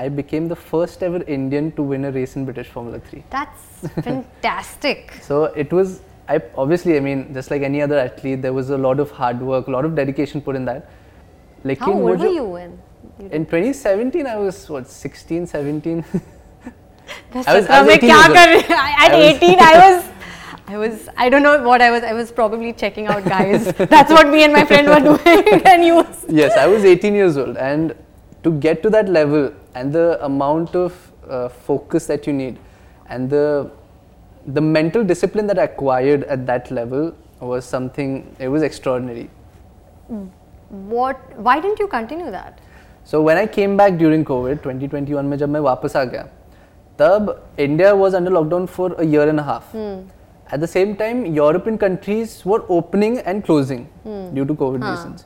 [0.00, 3.20] I became the first ever Indian to win a race in British Formula 3.
[3.34, 5.12] That's fantastic.
[5.28, 5.94] So it was,
[6.34, 9.40] I obviously, I mean, just like any other athlete, there was a lot of hard
[9.52, 10.82] work, a lot of dedication put in that.
[10.90, 12.74] How लेकिन वो old were जो- you when?
[13.22, 16.04] you In 2017, I was what 16, 17.
[17.36, 18.70] दस I was- सत्रह I was में 18 क्या years कर old.
[18.70, 20.04] रहे At I was- 18, I was.
[20.70, 21.08] I was.
[21.16, 22.02] I don't know what I was.
[22.02, 23.66] I was probably checking out guys.
[23.94, 25.62] That's what me and my friend were doing.
[25.72, 26.04] and you.
[26.28, 27.94] yes, I was 18 years old, and
[28.42, 32.58] to get to that level and the amount of uh, focus that you need,
[33.08, 33.70] and the
[34.46, 38.34] the mental discipline that I acquired at that level was something.
[38.38, 39.30] It was extraordinary.
[40.68, 41.38] What?
[41.38, 42.60] Why didn't you continue that?
[43.04, 46.22] So when I came back during COVID 2021 में जब मैं वापस आ गया
[47.00, 49.74] तब India was under lockdown for a year and a half.
[50.51, 53.87] At the same time, European countries were opening and closing
[54.33, 55.25] due to COVID reasons.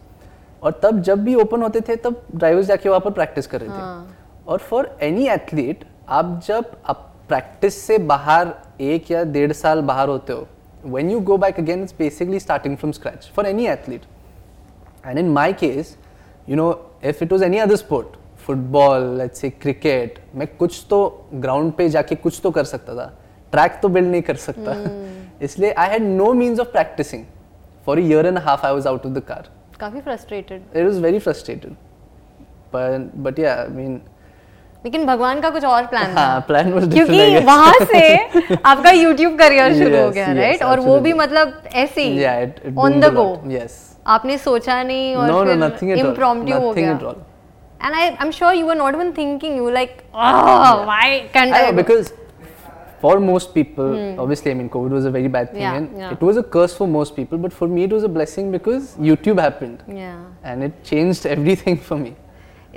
[0.64, 3.70] और तब जब भी ओपन होते थे तब ड्राइवर्स जाके वहाँ पर प्रैक्टिस कर रहे
[3.70, 4.14] थे
[4.52, 5.84] और फॉर एनी एथलीट
[6.18, 10.48] आप जब आप प्रैक्टिस से बाहर एक या डेढ़ साल बाहर होते हो
[10.96, 14.04] when you go back again it's basically starting from scratch for any athlete
[15.04, 15.98] and in my case,
[16.48, 16.70] you know,
[17.02, 21.00] if it was any other sport, football, let's say cricket, मैं कुछ तो
[21.46, 23.12] ground पे जाके कुछ तो कर सकता था
[23.52, 24.74] ट्रैक तो बिल्ड नहीं कर सकता
[25.42, 27.26] इसलिए I had no means of practising
[27.88, 31.20] for year and half I was out of the car काफ़ी frustrated it is very
[31.20, 31.74] frustrated
[32.74, 34.02] पर बट या आई मीन
[34.84, 38.16] लेकिन भगवान का कुछ और प्लान हाँ, था प्लान वाज क्योंकि वहाँ से
[38.66, 40.72] आपका YouTube करियर शुरू yes, हो गया राइट yes, right?
[40.72, 45.34] और वो भी मतलब ऐसे ही ऑन द गो यस आपने सोचा नहीं और no,
[45.34, 46.92] no, फिर at हो गया।
[47.82, 51.72] And I I am sure you were not even thinking you like why can I
[51.72, 52.12] because
[53.03, 55.67] for most people, obviously, I mean, COVID was a very bad thing, Hmm.
[55.67, 56.11] Yeah, and yeah.
[56.17, 57.39] it was a curse for most people.
[57.45, 61.79] But for me, it was a blessing because YouTube happened, yeah and it changed everything
[61.91, 62.13] for me.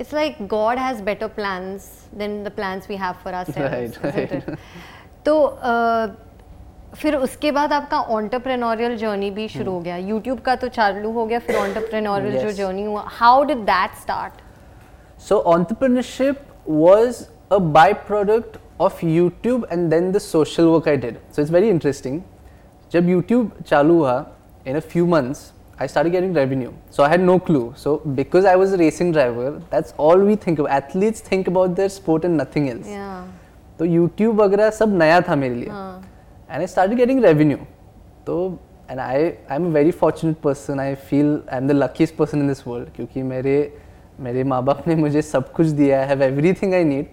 [0.01, 1.83] it's like God has better plans
[2.21, 4.31] than the plans we have for ourselves Right, isn't right.
[4.37, 4.59] it?
[5.25, 5.35] तो
[5.71, 5.75] अ,
[7.01, 11.25] फिर उसके बाद आपका entrepreneurial journey भी शुरू हो गया YouTube का तो चालू हो
[11.25, 12.57] गया फिर ऑन्टरप्रेन्योरियल जो Yes.
[12.57, 14.41] जर्नी हुआ how did that start
[15.27, 16.37] So entrepreneurship
[16.83, 17.21] was
[17.57, 21.20] a byproduct of YouTube and then the social work I did.
[21.32, 22.20] So it's very interesting.
[22.92, 24.26] जब YouTube चालू हुआ,
[24.66, 26.72] in a few months, I started getting revenue.
[26.90, 27.72] So I had no clue.
[27.76, 30.66] So because I was a racing driver, that's all we think of.
[30.78, 32.88] Athletes think about their sport and nothing else.
[32.88, 33.10] या
[33.78, 36.00] तो YouTube वगैरह सब नया था मेरे लिए हाँ
[36.50, 37.56] and I start getting revenue
[38.26, 38.38] तो
[38.90, 42.48] and I I am very fortunate person I feel I am the luckiest person in
[42.48, 43.56] this world क्योंकि मेरे
[44.20, 47.06] मेरे माँ बाप ने मुझे सब कुछ दिया है have every thing I need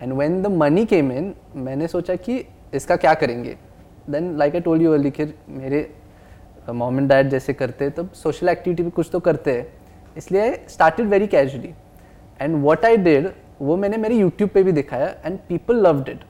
[0.00, 3.56] and when the money came in मैंने सोचा कि इसका क्या करेंगे?
[4.10, 5.90] Then like I told you early कि मेरे
[6.70, 9.66] मॉम एंड डैड जैसे करते हैं तब सोशल एक्टिविटी भी कुछ तो करते हैं।
[10.16, 11.74] इसलिए I started very casually
[12.40, 13.28] and what I did
[13.60, 16.20] वो मैंने मेरे यूट्यूब पे भी दिखाया and people loved it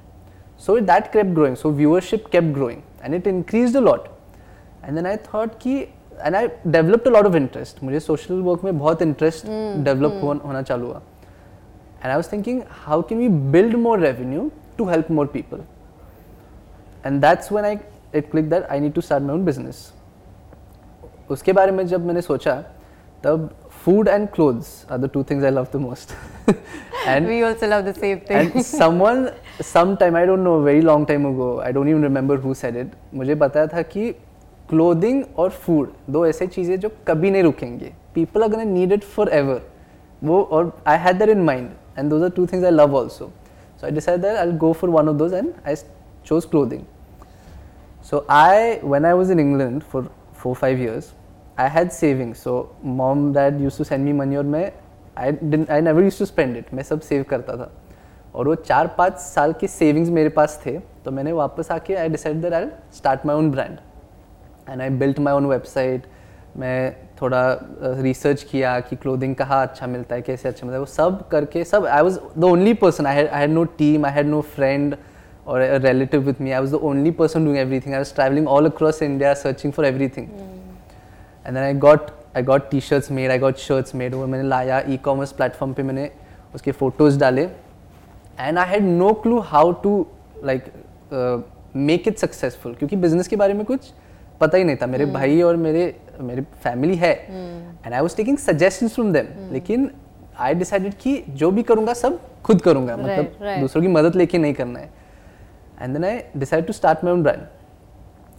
[0.58, 4.08] so that kept growing so viewership kept growing and it increase a lot
[4.84, 5.76] and then I thought कि
[6.20, 9.46] and I developed a lot of interest मुझे social work में बहुत interest
[9.84, 11.02] develop होना चालू हुआ।
[12.02, 15.64] And I was thinking, how can we build more revenue to help more people?
[17.04, 17.80] And that's when I
[18.12, 19.92] it clicked that I need to start my own business.
[21.30, 22.54] उसके बारे में जब मैंने सोचा
[23.24, 23.50] तब
[23.84, 26.14] food and clothes are the two things I love the most.
[27.06, 28.50] and we also love the same thing.
[28.54, 32.54] and someone, sometime I don't know, very long time ago, I don't even remember who
[32.54, 32.96] said it.
[33.14, 34.10] मुझे बताया था कि
[34.70, 39.04] clothing और food दो ऐसे चीज़ें जो कभी नहीं रुकेंगे people are gonna need it
[39.14, 39.62] for ever
[40.24, 43.31] वो और I had that in mind and those are two things I love also
[43.79, 45.75] so I decide that I go for one of those and I
[46.25, 46.83] chose clothing
[48.07, 51.13] So I, when I was in England for four five years,
[51.57, 52.37] I had savings.
[52.37, 54.71] So mom dad used to send me money और मैं
[55.17, 56.73] I didn't I never used to spend it.
[56.73, 57.71] मैं सब save करता था.
[58.35, 62.09] और वो चार पाँच साल के सेविंग्स मेरे पास थे तो मैंने वापस आके I
[62.09, 62.65] decide that I
[62.97, 63.77] start my own brand
[64.69, 66.05] and I built my own website
[66.56, 67.42] मैं थोड़ा
[68.02, 71.64] रिसर्च किया कि क्लोथिंग कहाँ अच्छा मिलता है कैसे अच्छा मिलता है वो सब करके
[71.64, 74.96] सब I was the only person I I had no team I had no friend
[75.46, 78.66] और relative with me I was the only person doing everything I was travelling all
[78.66, 83.38] across India searching for everything and then I got I got T shirts made I
[83.38, 86.10] got shirts made वो मैंने लाया e commerce platform पर मैंने
[86.54, 87.48] उसके photos डाले.
[88.40, 90.06] And I had no clue how to
[90.44, 90.72] like
[91.76, 93.92] make it successful क्योंकि business के बारे में कुछ
[94.40, 94.86] पता ही नहीं था.
[94.86, 95.12] मेरे mm.
[95.14, 97.12] भाई और मेरे मेरी फैमिली है
[97.84, 99.90] and I was taking suggestions from them लेकिन
[100.38, 103.60] आई डिसाइडेड कि जो भी करूँगा सब खुद करूँगा। Right, मतलब right.
[103.60, 104.90] दूसरों की मदद लेके नहीं करना है।
[105.80, 107.42] And then I decide to start my own brand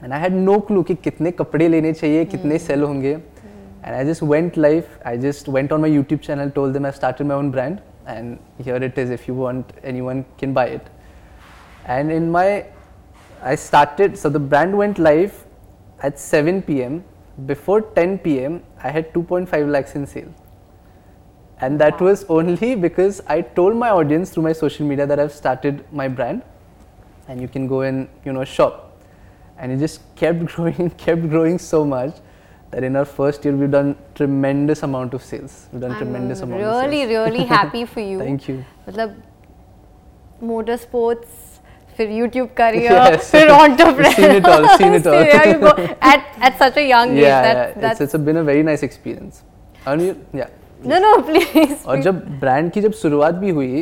[0.04, 4.06] and I had no clue कि कितने कपड़े लेने चाहिए कितने सेल होंगे। And I
[4.06, 7.38] just went life I just went on my YouTube channel told them I started my
[7.38, 10.89] own brand and here it is if you want anyone can buy it
[11.94, 12.63] and in my
[13.52, 15.38] i started so the brand went live
[16.08, 17.00] at 7 pm
[17.47, 20.33] before 10 pm i had 2.5 lakhs in sale
[21.61, 25.33] and that was only because i told my audience through my social media that i've
[25.33, 26.43] started my brand
[27.29, 28.83] and you can go and you know shop
[29.59, 32.17] and it just kept growing kept growing so much
[32.71, 36.41] that in our first year we've done tremendous amount of sales we've done I'm tremendous
[36.41, 38.19] amount really, of sales really happy for you.
[38.19, 39.23] thank you मतलब
[40.43, 41.40] motor sports
[41.98, 43.16] फिर YouTube career.
[43.18, 45.24] फिर entrepreneur Seen it all, seen it all.
[45.26, 45.76] There you go.
[46.02, 47.82] at at such a young age yeah, that, yeah.
[47.82, 49.44] That's it's it's been a very nice experience.
[49.86, 50.58] And you, yeah.
[50.84, 53.80] no no please और जब brand की जब शुरुआत भी हुई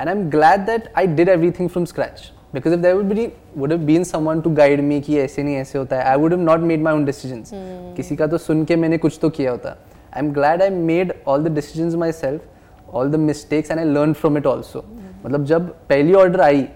[0.00, 2.20] and I am glad that I did everything from scratch
[2.54, 5.56] because if there would be would have been someone to guide me कि ऐसे नहीं
[5.56, 7.50] ऐसे होता है I would have not made my own decisions
[7.96, 9.76] किसी का तो सुन के मैंने कुछ तो किया होता
[10.14, 14.12] I am glad I made all the decisions myself all the mistakes and I learn
[14.12, 16.66] from it मतलब जब पहली ऑर्डर आई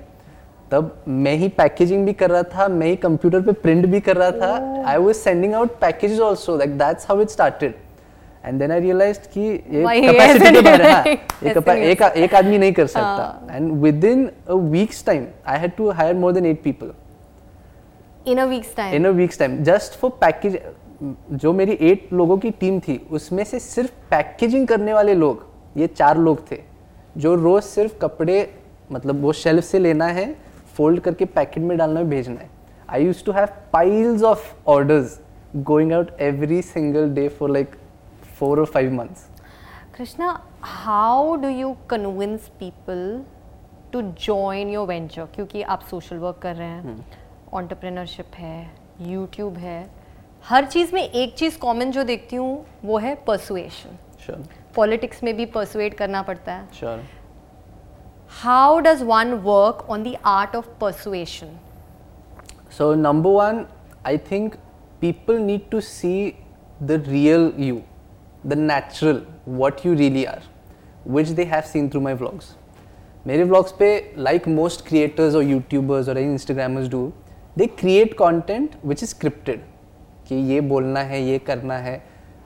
[0.71, 4.17] तब मैं ही पैकेजिंग भी कर रहा था मैं ही कंप्यूटर पे प्रिंट भी कर
[4.17, 7.75] रहा था। I was sending out packages also like that's how it started
[8.45, 12.73] and then I realised कि ये कैपेसिटी के बारे हाँ। हो एक एक आदमी नहीं
[12.73, 13.73] कर सकता। And
[14.05, 16.93] within a weeks time I had to hire more than eight people
[18.27, 18.95] in a week's time?
[18.95, 20.59] In a week's time just for package
[21.33, 25.87] जो मेरी एट लोगों की टीम थी उसमें से सिर्फ़ पैकेजिंग करने वाले लोग ये
[25.87, 26.59] चार लोग थे
[27.17, 28.37] जो रोज सिर्फ़ कपड़े
[28.93, 30.27] मतलब वो शेल्फ से लेना है
[30.77, 32.49] फोल्ड करके पैकेट में डालना है भेजना है।
[32.89, 35.21] I use to have piles of orders
[35.57, 37.77] going out every single day for like
[38.39, 39.29] four और five months
[39.95, 40.29] Krishna,
[40.85, 43.01] how do you convince people
[43.93, 45.27] to join your venture?
[45.35, 47.05] क्योंकि आप सोशल वर्क कर रहे हैं
[47.53, 49.91] ऑन्टरप्रेनरशिप है यूट्यूब है।
[50.45, 54.45] हर चीज़ में एक चीज़ कॉमन जो देखती हूँ वो है परसुएशन
[54.77, 57.03] पॉलिटिक्स में भी परसुएट करना पड़ता है। Sure
[58.42, 61.58] how does one work on the art of persuasion
[62.78, 63.60] So number one,
[64.04, 64.56] I think
[65.02, 66.38] people need to see
[66.82, 67.84] the real you,
[68.44, 70.42] the natural, what you really are,
[71.06, 72.50] which they have seen through my vlogs.
[73.28, 77.02] मेरे vlogs पे like most creators or YouTubers or any Instagrammers do,
[77.56, 79.64] they create content which is scripted.
[80.28, 82.02] कि ये बोलना है ये करना है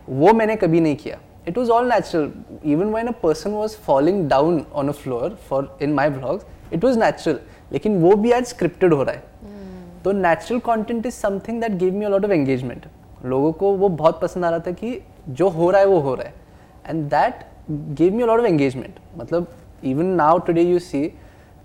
[0.09, 1.17] वो मैंने कभी नहीं किया
[1.48, 2.30] it was all natural
[2.72, 6.86] even when a person was falling down on a floor for in my vlogs it
[6.88, 7.40] was natural
[7.72, 9.32] लेकिन वो भी आज scripted हो रहा है
[10.04, 12.86] तो natural content is something that give me a lot of engagement
[13.24, 14.98] लोगों को वो बहुत पसंद आ रहा था कि
[15.30, 16.34] जो हो रहा है वो हो रहा है
[16.88, 17.44] and that
[17.98, 19.46] give me a lot of engagement मतलब
[19.84, 21.10] even now today you see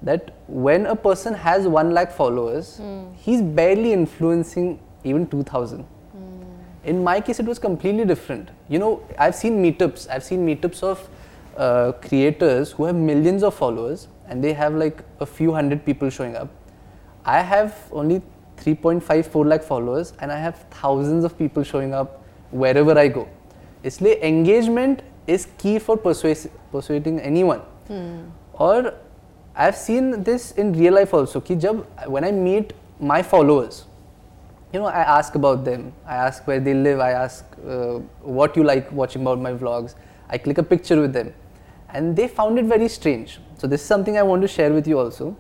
[0.02, 2.68] that when a person has 1 lakh followers
[3.24, 4.68] he's barely influencing
[5.04, 5.86] even 2000
[6.85, 10.83] in my case it was completely different you know i've seen meetups i've seen meetups
[10.83, 11.09] of
[11.57, 16.11] uh, creators who have millions of followers and they have like a few hundred people
[16.11, 16.49] showing up
[17.25, 18.21] i have only
[18.59, 22.21] 3.5 4 lakh followers and i have thousands of people showing up
[22.64, 23.27] wherever i go
[23.85, 25.01] इसलिए engagement
[25.35, 27.64] is key for persuas- persuading anyone
[28.67, 28.87] और
[29.57, 31.85] I have seen this in real life also कि जब
[32.15, 32.73] when I meet
[33.11, 33.81] my followers
[34.74, 38.00] you know i ask about them i ask where they live i ask uh,
[38.40, 39.96] what you like watching about my vlogs
[40.30, 41.34] i click a picture with them
[41.90, 44.88] and they found it very strange so this is something i want to share with
[44.88, 45.36] you also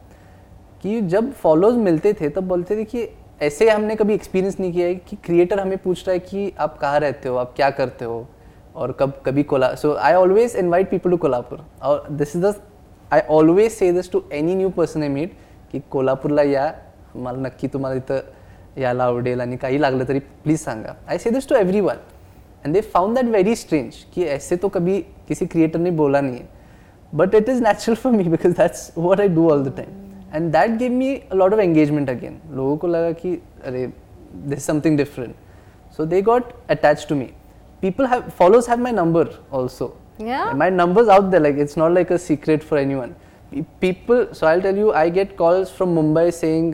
[0.83, 3.07] कि जब followers मिलते थे तब बोलते थे कि
[3.41, 6.77] ऐसे हमने कभी एक्सपीरियंस नहीं किया है कि क्रिएटर हमें पूछ रहा है कि आप
[6.81, 8.25] कहाँ रहते हो आप क्या करते हो
[8.75, 12.53] और कब कभी Cola so I always invite people to Kolhapur और this is the
[13.13, 15.33] I always say this to any new person I meet
[15.71, 16.73] की कोल्हापूरला या
[17.15, 18.31] मला नक्की तुम्हाला इथं
[18.81, 20.93] याला आवडेल आणि काही लागलं तरी प्लीज़ संगा.
[21.07, 21.97] I say this to everyone
[22.65, 26.37] and they found that very strange कि ऐसे तो कभी किसी क्रिएटर ने बोला नहीं
[26.37, 26.47] है.
[27.13, 30.51] But it is natural for me because that's what I do all the time and
[30.51, 33.33] that gave me lot of engagement again लोगों को लगा कि
[33.65, 33.85] अरे
[34.47, 35.35] this something different
[35.97, 37.29] so they got attach to me
[37.81, 42.11] people have follows have my number also my number out the like it's not like
[42.13, 43.11] a secret for anyone
[43.81, 46.73] people so I tell you I get calls from Mumbai saying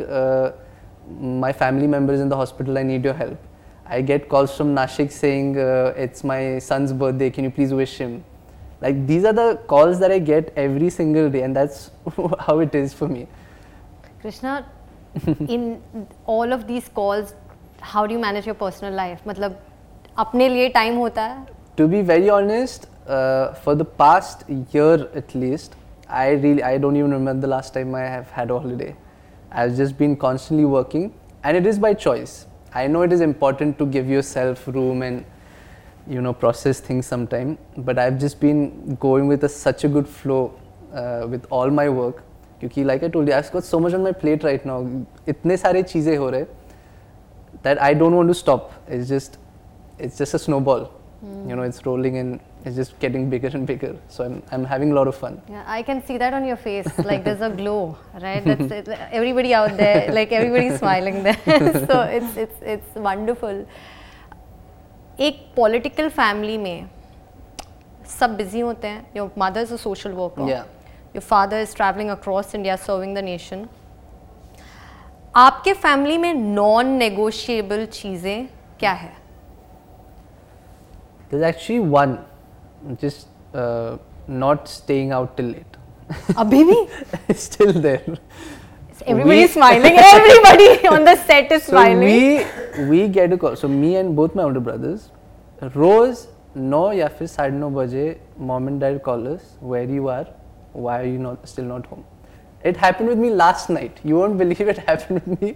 [1.43, 2.79] "My family member is in the hospital.
[2.79, 3.39] I need your help."
[3.87, 7.31] I get calls from Nashik saying, uh, "It's my son's birthday.
[7.31, 8.25] Can you please wish him?"
[8.83, 11.91] Like these are the calls that I get every single day, and that's
[12.49, 13.27] how it is for me.
[14.21, 14.67] Krishna,
[15.57, 15.83] in
[16.27, 17.35] all of these calls,
[17.81, 19.21] how do you manage your personal life?
[19.27, 19.57] मतलब
[20.19, 21.47] अपने लिए time होता है?
[21.77, 25.77] to be very honest, uh, for the past year at least,
[26.09, 28.95] I really I don't even remember the last time I have had a holiday.
[29.55, 31.13] I've just been constantly working,
[31.43, 32.47] and it is by choice.
[32.73, 35.25] I know it is important to give yourself room and
[36.07, 40.09] you know process things sometime, but I've just been going with a, such a good
[40.09, 40.55] flow
[40.95, 42.23] uh, with all my work.
[42.61, 44.87] क्योंकि like I told you, I've got so much on my plate right now.
[45.29, 46.47] इतने सारे चीज़ें हो रहे
[47.63, 48.73] that I don't want to stop.
[48.89, 49.39] It's just,
[49.99, 50.39] it's just a
[51.25, 51.49] snowball.
[51.51, 53.97] You know, it's rolling and it's just getting bigger and bigger.
[54.09, 55.41] So I'm, I'm having a lot of fun.
[55.49, 56.89] Yeah, I can see that on your face.
[56.99, 58.45] Like there's a glow, right?
[58.45, 58.89] That's it.
[59.11, 61.87] Everybody out there, like everybody's smiling there.
[61.87, 63.65] so it's it's it's wonderful.
[65.21, 66.89] एक political family में
[68.19, 70.65] सब busy होते हैं your mother is a social worker Yeah.
[71.17, 73.67] Your father is travelling across India serving the nation
[75.37, 78.47] आपके family में non negotiable चीज़ें
[78.81, 79.13] क्या है
[81.31, 82.19] There's actually one,
[83.01, 83.97] just uh,
[84.29, 85.77] not staying out till late.
[86.39, 86.77] अभी भी
[87.29, 88.17] it's still there.
[89.07, 92.01] everybody We- is smiling everybody on the set is So smiling
[92.81, 93.57] we we get a call.
[93.63, 95.07] So me and both my older brothers,
[95.77, 96.27] रोज
[96.57, 98.05] नौ या फिर साढ़े नौ बजे
[98.51, 100.27] mom and dad call us where you are,
[100.73, 102.05] why are you not still not home?
[102.71, 104.01] It happened with me last night.
[104.11, 105.55] You won't believe it happened with me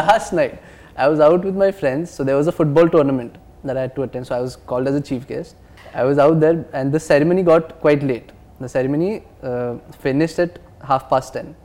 [0.00, 0.58] last night.
[0.96, 3.95] I was out with my friends, so there was a football tournament that I had
[3.95, 4.27] to attend.
[4.27, 5.55] So I was called as a chief guest.
[5.93, 8.31] I was out there, and the ceremony got quite late.
[8.59, 11.55] The ceremony uh, finished at half past ten.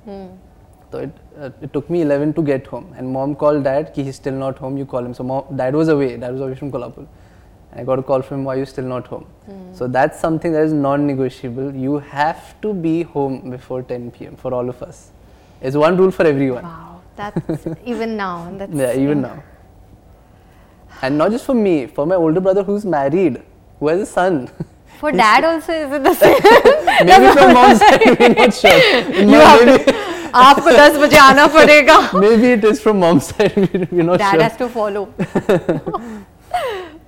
[0.92, 2.92] So it, uh, it took me 11 to get home.
[2.98, 5.14] And mom called dad, ki he's still not home, you call him.
[5.14, 7.07] So mom, dad was away, dad was away from Kolhapur.
[7.70, 9.24] And I got a call from him, why are you still not home?
[9.72, 11.74] So that's something that is non-negotiable.
[11.74, 14.36] You have to be home before 10 p.m.
[14.36, 15.12] for all of us.
[15.62, 16.64] It's one rule for everyone.
[16.64, 19.42] wow that's even now that's Yeah, even now
[21.01, 23.41] And not just for me, for my older brother who's married,
[23.80, 24.49] who has a son.
[24.99, 26.38] for dad also is it the same
[27.07, 28.78] maybe from mom's side, we're not sure.
[29.32, 29.91] You have maybe,
[30.43, 34.32] आपको 10 बजे आना पड़ेगा maybe it is from mom's side, we're we're not dad
[34.32, 34.41] sure.
[34.45, 35.03] has to follow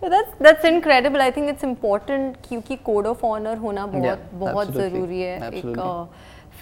[0.02, 4.22] But that's that's incredible I think it's important क्योंकि code of honor होना बहुत Yeah,
[4.44, 5.82] बहुत absolutely, ज़रूरी है एक absolutely.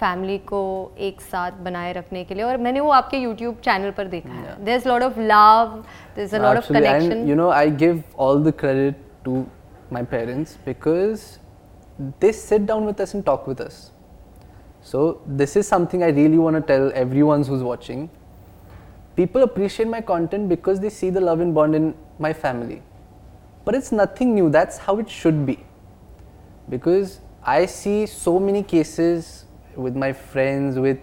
[0.02, 0.60] फैमिली को
[1.08, 4.56] एक साथ बनाए रखने के लिए और मैंने वो आपके यूट्यूब चैनल पर देखा है।
[4.64, 5.76] There is lot of love
[6.16, 9.44] there is lot of connection you know I give all the credit to
[9.92, 11.26] my parents because
[12.20, 13.74] they sit down with us and talk with us
[14.92, 15.02] so
[15.40, 16.92] this is something I really want tell
[17.22, 18.08] everyone who's watching
[19.16, 22.80] people appreciate my content because they see the love in bond in my family
[23.66, 25.58] but it's nothing new that's how it should be
[26.70, 29.26] because I see so many cases
[29.75, 30.99] with my friends, with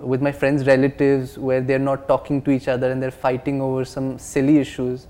[0.00, 3.84] with my friends' relatives, where they're not talking to each other and they're fighting over
[3.84, 5.06] some silly issues.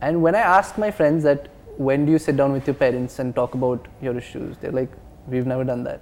[0.00, 3.18] And when I ask my friends that when do you sit down with your parents
[3.18, 4.90] and talk about your issues, they're like,
[5.28, 6.00] we've never done that.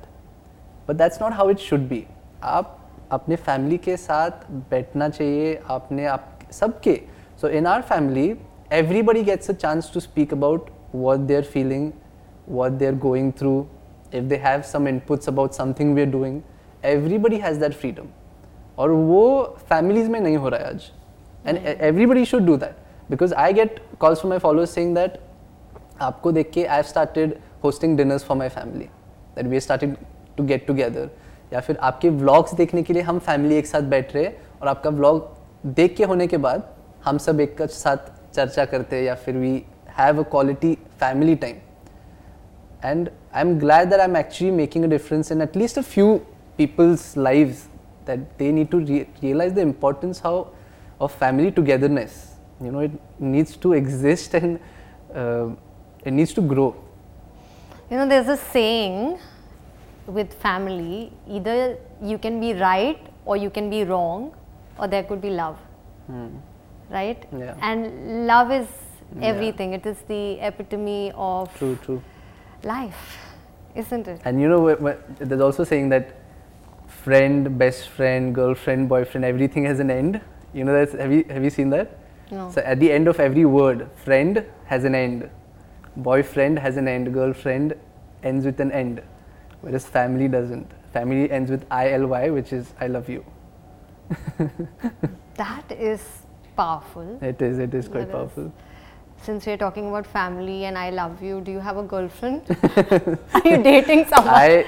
[0.87, 2.07] But that's not how it should be.
[2.43, 2.79] आप
[3.13, 7.01] अपने family के साथ बैठना चाहिए आपने आप सबके
[7.41, 8.29] so in our family
[8.73, 11.93] everybody gets a chance to speak about what they're feeling
[12.47, 13.67] what they're going through
[14.12, 16.42] if they have some inputs about something we're doing
[16.84, 18.08] everybody has that freedom
[18.80, 19.24] और वो
[19.72, 20.92] families में नहीं हो रहा है आज
[21.46, 25.18] and e- everybody should do that because I get calls from my followers saying that
[26.02, 28.90] आपको देख के आई started hosting dinners for my family
[29.38, 29.96] that we started
[30.38, 31.08] to get together
[31.54, 34.68] या फिर आपके vlogs देखने के लिए हम फैमिली एक साथ बैठ रहे हैं और
[34.68, 35.22] आपका vlog
[35.76, 36.64] देख के होने के बाद
[37.06, 39.54] हम सब एक साथ चर्चा करते हैं या फिर we
[39.98, 41.56] have a quality family time
[42.84, 46.26] and i'm glad that i'm actually making a difference in at least a few
[46.58, 47.68] people's lives
[48.06, 50.50] that they need to re- realize the importance how
[51.00, 54.60] of family togetherness you know it needs to exist and
[55.14, 55.48] uh,
[56.06, 56.76] it needs to grow
[57.90, 59.18] You know, there's a saying
[60.08, 64.36] with family either you can be right or you can be wrong,
[64.78, 65.58] or there could be love.
[66.90, 67.26] Right?
[67.32, 67.56] Yeah.
[67.62, 68.68] And love is
[69.22, 72.02] everything, it is the epitome of true true
[72.68, 73.04] life.
[73.82, 74.22] isn't it?
[74.26, 74.62] And you know,
[75.20, 76.14] there's also saying that
[77.04, 80.20] friend, best friend, girlfriend, boyfriend, everything has an end.
[80.54, 81.92] You know, that's have you have you seen that?
[82.32, 82.50] No.
[82.56, 85.30] So at the end of every word, friend has an end,
[86.08, 87.76] boyfriend has an end, girlfriend
[88.32, 89.02] ends with an end,
[89.62, 90.72] whereas family doesn't.
[90.98, 93.24] Family ends with I L Y, which is I love you.
[95.36, 96.02] That is
[96.56, 97.20] powerful.
[97.22, 97.60] It is.
[97.60, 98.52] It is quite That is- powerful.
[99.22, 102.44] Since we're talking about family and I love you, do you have a girlfriend?
[103.34, 104.34] Are you dating someone?
[104.34, 104.66] I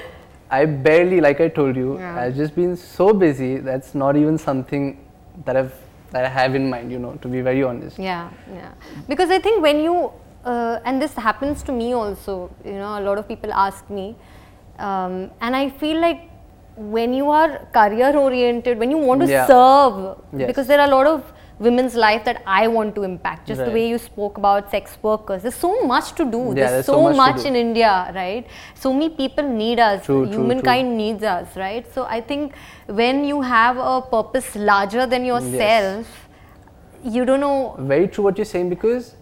[0.50, 2.20] I barely, like I told you, Yeah.
[2.20, 3.58] I've just been so busy.
[3.58, 4.98] That's not even something
[5.44, 5.74] that I've
[6.10, 6.90] that I have in mind.
[6.92, 7.98] You know, to be very honest.
[7.98, 8.72] Yeah, yeah.
[9.08, 10.10] Because I think when you,
[10.44, 14.16] uh, and this happens to me also, you know, a lot of people ask me,
[14.78, 16.26] um, and I feel like
[16.76, 19.46] when you are career oriented, when you want to Yeah.
[19.46, 20.46] serve, Yes.
[20.48, 23.46] because there are a lot of women's life that I want to impact.
[23.46, 26.38] Just the way you spoke about sex workers, there's so much to do.
[26.38, 28.46] Yeah, there's, there's so, so much much in India, right?
[28.74, 30.04] So many people need us.
[30.06, 31.92] True, true, Humankind needs us, right?
[31.94, 32.54] So I think
[32.86, 36.06] when you have a purpose larger than yourself,
[37.04, 39.14] you don't know Very true what you're saying because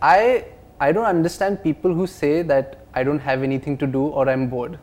[0.00, 0.44] I
[0.80, 4.48] I don't understand people who say that I don't have anything to do or I'm
[4.48, 4.78] bored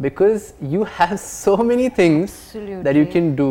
[0.00, 3.50] because you have so many things that you can do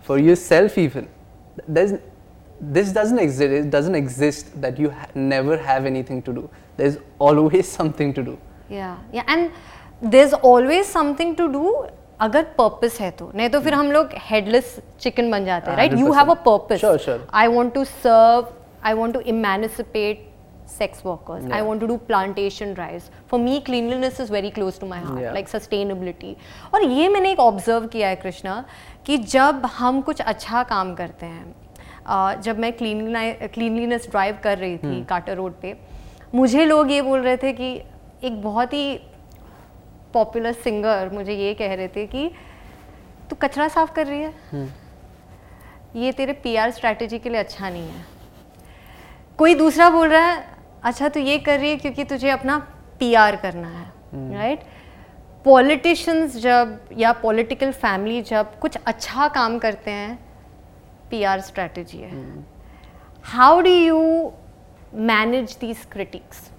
[0.00, 1.08] for yourself even
[1.77, 1.93] there's
[2.75, 6.43] this doesn't exist it doesn't exist that you ha- never have anything to do
[6.81, 6.97] there's
[7.27, 8.35] always something to do
[8.71, 9.49] या या and
[10.11, 11.71] there always something to do
[12.27, 15.93] अगर purpose है तो नहीं तो फिर हम लोग हेडलेस चिकन बन जाते हैं right
[15.99, 16.43] you have a 100%.
[16.45, 17.19] Purpose Sure, sure.
[17.33, 18.47] I want to serve
[18.87, 20.27] I want to emancipate
[20.71, 21.63] sex workers i Yeah.
[21.67, 25.33] want to do plantation drives for me cleanliness is very close to my heart Yeah.
[25.37, 26.29] like sustainability
[26.73, 28.53] और ये मैंने एक observe किया है कृष्णा
[29.06, 33.14] कि जब हम कुछ अच्छा काम करते हैं जब मैं क्लीन
[33.54, 35.76] क्लीनलीनेस ड्राइव कर रही थी काटर रोड पे
[36.34, 37.70] मुझे लोग ये बोल रहे थे कि
[38.24, 38.96] एक बहुत ही
[40.14, 42.30] पॉपुलर सिंगर मुझे ये कह रहे थे कि
[43.30, 44.32] तू कचरा साफ़ कर रही है?
[45.96, 48.04] ये तेरे पीआर स्ट्रैटेजी के लिए अच्छा नहीं है।
[49.38, 50.44] कोई दूसरा बोल रहा है
[50.82, 52.58] अच्छा तू ये कर रही है क्योंकि तुझे अपना
[52.98, 53.92] पीआर करना है
[54.34, 54.60] राइट
[55.46, 60.18] पॉलिटिशियंस जब या पॉलिटिकल फैमिली जब कुछ अच्छा काम करते हैं
[61.10, 62.44] पी आर स्ट्रेटजी है।
[63.24, 63.98] How do you
[65.10, 66.50] manage these critics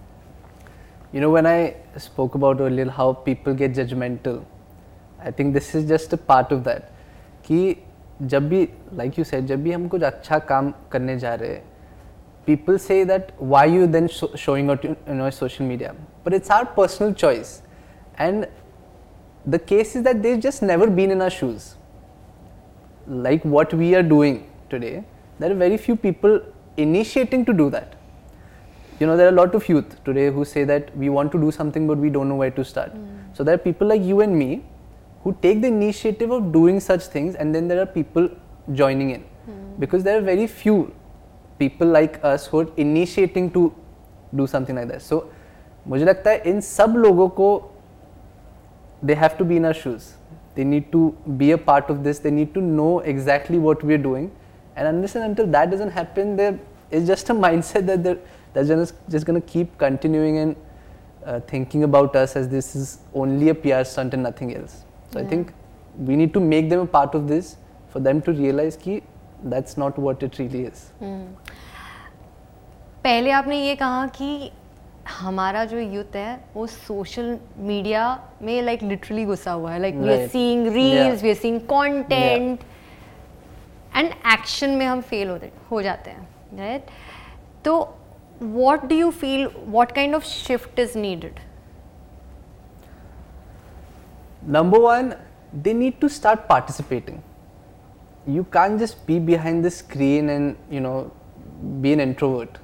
[1.16, 1.68] you know when I
[1.98, 4.40] spoke about lil how people get judgmental
[5.26, 6.84] I think this is just a part of that
[7.48, 7.76] कि
[8.22, 11.64] जब भी लाइक यू सेड जब भी हम कुछ अच्छा काम करने जा रहे हैं
[12.46, 15.94] people say that why you then showing out in social media
[16.26, 17.62] but it's our personal choice
[18.20, 18.46] and
[19.47, 21.75] the case is that they've just never been in our shoes
[23.07, 25.05] like what we are doing today
[25.39, 26.41] there are very few people
[26.77, 27.95] initiating to do that
[29.01, 31.41] you know there are a lot of youth today who say that we want to
[31.41, 32.93] do something but we don't know where to start
[33.33, 34.63] so there are people like you and me
[35.25, 38.29] who take the initiative of doing such things and then there are people
[38.73, 39.25] joining in
[39.79, 40.95] because there are very few
[41.59, 43.75] people like us who are initiating to
[44.35, 45.25] do something like that so
[45.89, 47.47] मुझे लगता है इन सब लोगों को
[49.03, 50.15] they have to be in our shoes.
[50.55, 52.19] They need to be a part of this.
[52.19, 54.31] They need to know exactly what we're doing.
[54.77, 56.59] And understand until that doesn't happen, there
[56.91, 58.19] is just a mindset that they're,
[58.53, 60.57] they're just, just going to keep continuing and
[61.25, 64.85] uh, thinking about us as this is only a PR stunt and nothing else.
[65.13, 65.53] So I think
[65.99, 67.57] we need to make them a part of this
[67.91, 69.03] for them to realize कि
[69.45, 70.91] that's not what it really is.
[73.05, 74.51] पहले आपने ये कहा कि
[75.10, 77.38] हमारा जो youth है वो सोशल
[77.68, 78.08] मीडिया
[78.42, 79.80] में लाइक लिटरली गुस्सा हुआ है.
[79.82, 82.60] Like we seeing reels we are seeing content
[83.96, 86.28] and action में हम फेल होते हो जाते हैं
[86.58, 86.90] राइट
[87.66, 87.78] तो
[88.42, 91.40] what do you feel what kind of shift is needed
[94.50, 95.14] number one
[95.56, 101.00] they need to start participating you can just be behind the screen and you know
[101.82, 102.58] be an introvert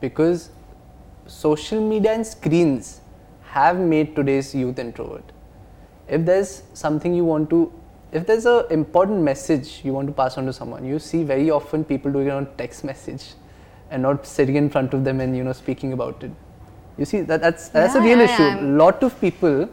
[0.00, 0.48] because
[1.26, 3.00] social media and screens
[3.44, 5.24] have made today's youth introvert.
[6.08, 7.72] If there's something you want to
[8.12, 11.50] if there's a important message you want to pass on to someone, you see very
[11.50, 13.34] often people doing it on text message
[13.90, 16.30] and not sitting in front of them and you know speaking about it.
[16.96, 18.42] You see that that's that's a real yeah, issue.
[18.42, 19.68] I'm- lot of people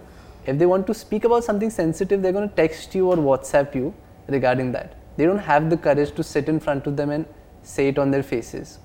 [0.45, 3.75] if they want to speak about something sensitive they're going to text you or whatsapp
[3.75, 3.93] you
[4.27, 7.25] regarding that they don't have the courage to sit in front of them and
[7.61, 8.79] say it on their faces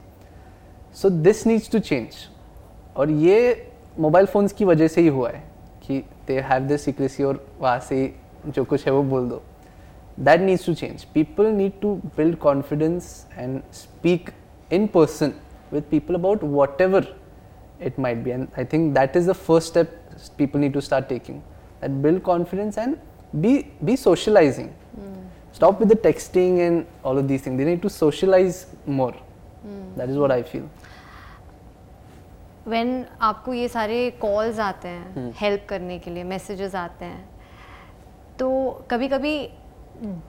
[0.92, 2.26] so this needs to change
[2.97, 3.38] और ये
[3.99, 5.42] mobile phones की वजह से ही हुआ है
[5.86, 8.14] कि they have the secrecy और वहाँ से
[8.47, 9.42] जो कुछ है वो बोल दो।
[10.20, 14.30] That needs to change people need to build confidence and speak
[14.72, 15.32] in person
[15.72, 16.44] with people about
[16.80, 17.14] whatever
[17.82, 19.99] it might be and I think that is the first step
[20.38, 21.38] people need to start taking
[21.82, 22.97] that build confidence and
[23.36, 24.68] be be socialising
[25.55, 29.22] stop with the texting and all of these thing they need to socialise more
[29.66, 30.64] that is what I feel
[32.68, 37.28] when आपको ये सारे calls आते हैं help करने के लिए messages आते हैं
[38.38, 38.48] तो
[38.90, 39.36] कभी कभी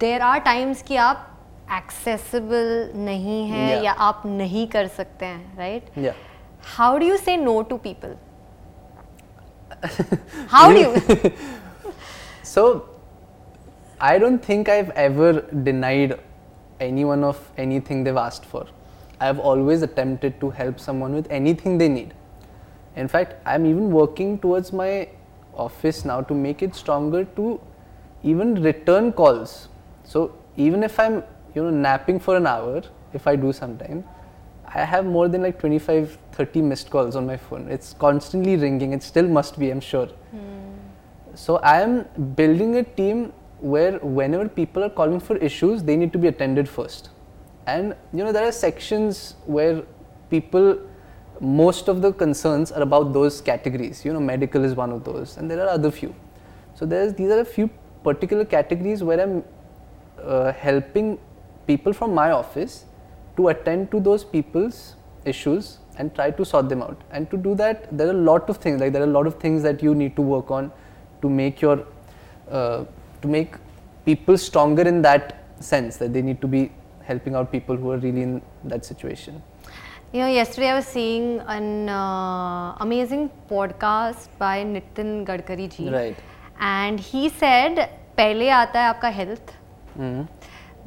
[0.01, 1.33] देर आर टाइम्स कि आप
[1.71, 3.83] एक्सेसिबल नहीं है yeah.
[3.85, 6.13] या आप नहीं कर सकते हैं right
[6.75, 8.15] how do you say no to people
[10.51, 11.29] how do
[12.45, 12.63] so
[14.01, 16.15] I don't think I ever denied
[17.03, 17.59] anyone of
[17.89, 18.71] anything they asked for
[19.21, 22.13] I have always attempted to help someone with anything they need
[22.97, 25.09] In fact, I'm even working towards my
[25.53, 27.61] office now to make it stronger to
[28.23, 29.69] even return calls.
[30.03, 31.23] So, even if I'm
[31.53, 32.81] you know napping for an hour,
[33.13, 34.03] if I do sometime,
[34.65, 37.67] I have more than like 25 30 missed calls on my phone.
[37.69, 38.93] It's constantly ringing.
[38.93, 40.07] It still must be, I'm sure.
[40.07, 40.47] Hmm.
[41.35, 46.11] So I am building a team where whenever people are calling for issues, they need
[46.13, 47.09] to be attended first.
[47.67, 49.83] And you know there are sections where
[50.31, 50.79] people
[51.39, 54.03] most of the concerns are about those categories.
[54.05, 56.15] You know medical is one of those, and there are other few.
[56.75, 57.69] So there's these are a few
[58.03, 59.43] particular categories where I'm
[60.23, 61.19] uh, helping
[61.65, 62.85] people from my office
[63.35, 67.01] to attend to those people's issues and try to sort them out.
[67.11, 68.79] And to do that, there are a lot of things.
[68.79, 70.71] Like there are a lot of things that you need to work on
[71.21, 71.85] to make your
[72.49, 72.85] uh,
[73.21, 73.55] to make
[74.05, 76.71] people stronger in that sense that they need to be
[77.03, 79.41] helping out people who are really in that situation.
[80.13, 85.89] You know, yesterday I was seeing an uh, amazing podcast by Nitin Gadkari ji.
[85.89, 86.15] Right.
[86.59, 87.79] And he said,
[88.17, 89.53] पहले आता है आपका health
[89.99, 90.25] Mm.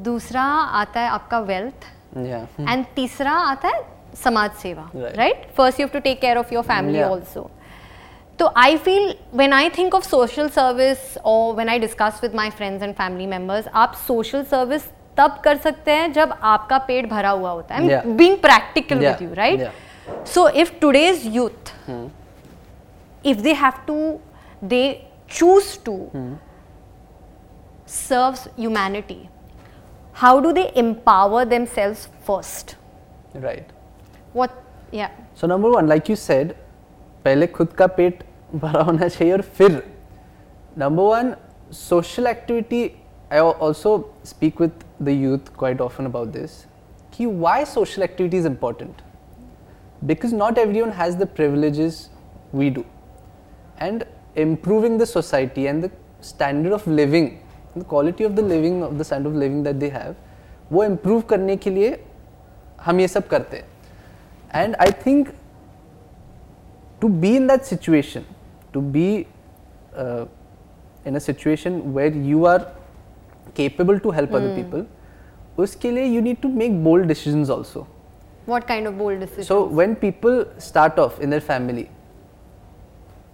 [0.04, 0.42] दूसरा
[0.80, 2.46] आता है आपका wealth Yeah.
[2.70, 3.82] And तीसरा आता है
[4.22, 5.16] समाज सेवा Right.
[5.18, 7.02] Right first you have to take care of your family.
[7.02, 7.50] Also
[8.38, 12.50] तो I feel when I think of social service और when I discuss with my
[12.50, 14.88] friends and family members आप social service
[15.20, 19.32] तब कर सकते हैं जब आपका पेट भरा हुआ होता है। Being practical with you
[19.34, 21.72] right so if today's youth
[23.24, 23.96] if they have to
[24.68, 24.82] they
[25.30, 25.96] choose to
[27.88, 29.20] serve humanity
[30.16, 31.44] how do they empower
[31.74, 31.94] themselves
[32.26, 32.76] first
[33.36, 33.72] right
[34.36, 34.50] what
[35.40, 36.52] so number one like you said
[37.24, 39.82] पहले खुद का पेट भरा होना चाहिए और फिर।
[40.78, 41.34] Number one
[41.72, 42.84] social activity
[43.32, 43.92] I also
[44.26, 46.65] speak with the youth quite often about this.
[47.13, 49.01] कि why social activity is important?
[50.05, 52.09] Because not everyone has the privileges
[52.51, 52.85] we do,
[53.79, 55.91] and improving the society and the
[56.21, 57.41] standard of living,
[57.75, 60.15] the quality of the living of the standard of living that they have,
[60.71, 61.99] वो improve करने के लिए
[62.81, 63.65] हम ये सब करते हैं.
[64.53, 65.33] And I think
[67.01, 68.25] to be in that situation,
[68.73, 69.27] to be
[69.95, 70.25] uh,
[71.05, 72.65] in a situation where you are
[73.55, 74.85] capable to help other people,
[75.59, 77.87] उसके लिए you need to make bold decisions also.
[78.53, 81.85] what kind of bold decision So when people start off in their family,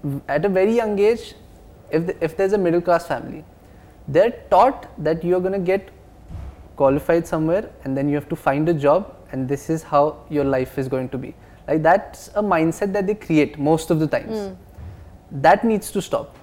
[0.03, 1.33] w- at a very young age,
[1.91, 3.43] if the, if there's a middle class family,
[4.07, 5.89] they're taught that you're going to get
[6.77, 10.45] qualified somewhere and then you have to find a job and this is how your
[10.45, 11.33] life is going to be.
[11.67, 14.51] Like that's a mindset that they create most of the times.
[15.31, 16.35] That needs to stop.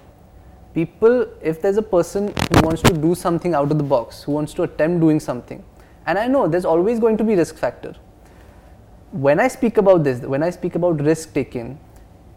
[0.74, 4.32] People, if there's a person who wants to do something out of the box, who
[4.32, 5.64] wants to attempt doing something,
[6.06, 7.94] and I know there's always going to be risk factor
[9.14, 11.78] when I speak about this, when I speak about risk taking,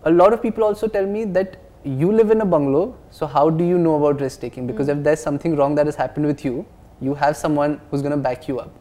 [0.03, 3.49] a lot of people also tell me that you live in a bungalow, so how
[3.49, 4.63] do you know about risk taking?
[4.63, 4.67] Hmm.
[4.67, 6.65] Because if there's something wrong that has happened with you,
[7.01, 8.71] you have someone who's going to back you up.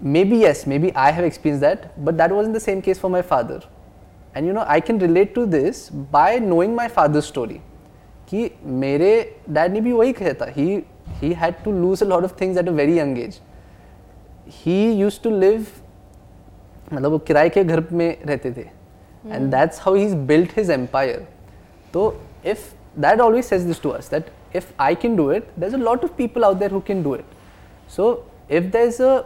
[0.00, 3.22] Maybe yes, maybe I have experienced that, but that wasn't the same case for my
[3.22, 3.62] father.
[4.34, 7.62] And you know, I can relate to this by knowing my father's story.
[8.28, 8.50] कि
[8.82, 9.10] मेरे
[9.50, 10.82] dad ने भी वही कहता था। He
[11.20, 13.40] he had to lose a lot of things at a very young age
[14.64, 15.66] he use to live
[16.92, 18.66] मतलब वो किराए के घर में रहते थे।
[19.26, 21.26] And that's how he is built his empire
[21.94, 22.14] तो
[22.46, 22.70] if
[23.00, 25.84] that always says this to us that if I can do it there is a
[25.84, 28.12] lot of people out there who can do it so
[28.50, 29.20] if there is a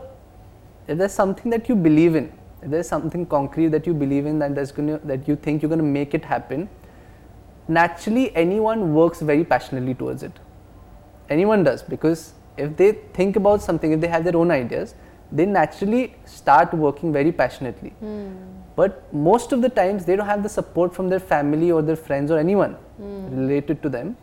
[0.92, 2.24] if there's something that you believe in,
[2.60, 5.70] if there's something concrete that you believe in that there's gonna that you think you're
[5.72, 6.64] gonna make it happen,
[7.67, 10.31] naturally anyone works very passionately towards it.
[11.29, 14.95] Anyone does because if they think about something, if they have their own ideas,
[15.31, 17.93] they naturally start working very passionately.
[18.75, 21.95] But most of the times they don't have the support from their family or their
[21.95, 24.15] friends or anyone related to them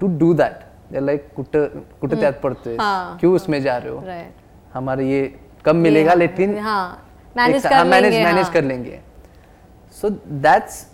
[0.00, 0.70] to do that.
[0.90, 1.56] They're like कुट
[2.00, 5.22] कुट त्याग पड़ते हाँ, क्यों उसमें जा रहे हो right हमारा ये
[5.64, 7.04] कम मिलेगा हाँ, लेकिन हाँ,
[7.36, 9.00] manage एक- कर हाँ, manage लेंगे, manage हाँ। कर लेंगे
[10.00, 10.10] so
[10.44, 10.84] that's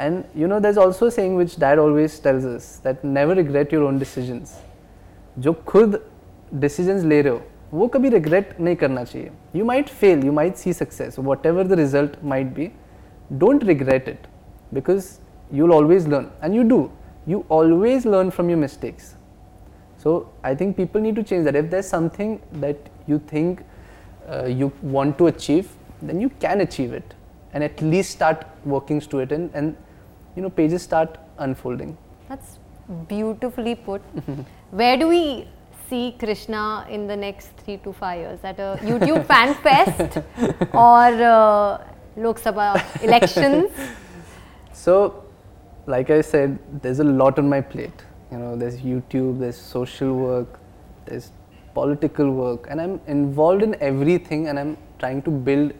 [0.00, 3.72] and you know there's also a saying which dad always tells us that never regret
[3.72, 4.56] your own decisions
[5.38, 6.00] जो खुद
[6.64, 7.42] decisions ले रहे हो
[7.74, 11.76] वो कभी regret नहीं करना चाहिए you might fail you might see success whatever the
[11.82, 12.70] result might be
[13.44, 14.28] don't regret it
[14.72, 15.20] because
[15.52, 16.80] you'll always learn and you do
[17.26, 19.14] you always learn from your mistakes
[20.04, 23.64] so i think people need to change that if there's something that you think
[24.28, 25.68] uh, you want to achieve
[26.02, 27.14] then you can achieve it
[27.52, 29.76] and at least start working to it and, and
[30.35, 31.97] you know pages start unfolding
[32.29, 32.59] That's
[33.07, 34.01] beautifully put.
[34.71, 35.47] Where do we
[35.89, 38.39] see Krishna in the next three to five years?
[38.43, 40.17] At a YouTube fan fest
[40.73, 41.83] or uh,
[42.17, 43.71] Lok Sabha elections?
[44.73, 45.25] So,
[45.85, 48.03] like I said, there's a lot on my plate.
[48.31, 50.59] You know, there's YouTube, there's social work,
[51.05, 51.31] there's
[51.73, 55.73] political work, and I'm involved in everything and I'm trying to build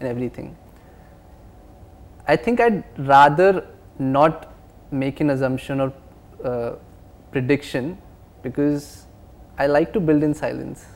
[0.00, 0.56] in everything.
[2.26, 3.64] I think I'd rather
[3.98, 4.52] not
[4.90, 5.92] make an assumption or
[6.44, 6.74] uh,
[7.32, 7.98] prediction
[8.42, 9.06] because
[9.58, 10.86] I like to build in silence.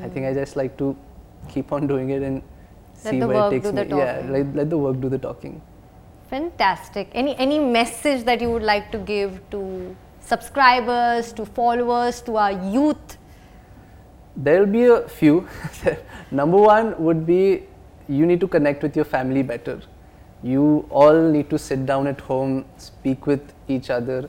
[0.00, 0.96] I think I just like to
[1.48, 2.42] keep on doing it and
[3.04, 3.86] Let see where it takes me.
[3.88, 5.60] Yeah, let, let the work do the talking.
[6.28, 7.08] Fantastic.
[7.12, 12.52] Any any message that you would like to give to subscribers, to followers, to our
[12.52, 13.18] youth?
[14.36, 15.48] There will be a few.
[16.30, 17.64] Number one would be
[18.08, 19.80] you need to connect with your family better.
[20.44, 24.28] You all need to sit down at home, speak with each other,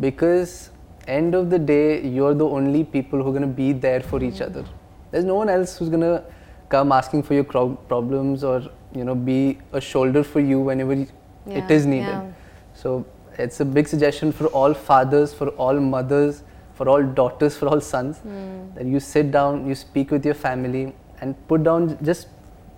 [0.00, 0.70] because
[1.06, 4.22] end of the day you're the only people who are going to be there for
[4.22, 4.64] each other.
[5.12, 6.24] There's no one else who's going to
[6.68, 8.62] come asking for your cro- problems or
[8.94, 11.06] you know be a shoulder for you whenever y-
[11.46, 12.06] it Yeah, is needed.
[12.06, 12.32] yeah.
[12.74, 13.04] So
[13.38, 16.42] it's a big suggestion for all fathers, for all mothers,
[16.74, 18.74] for all daughters, for all sons hmm.
[18.74, 22.28] that you sit down, you speak with your family, and put down just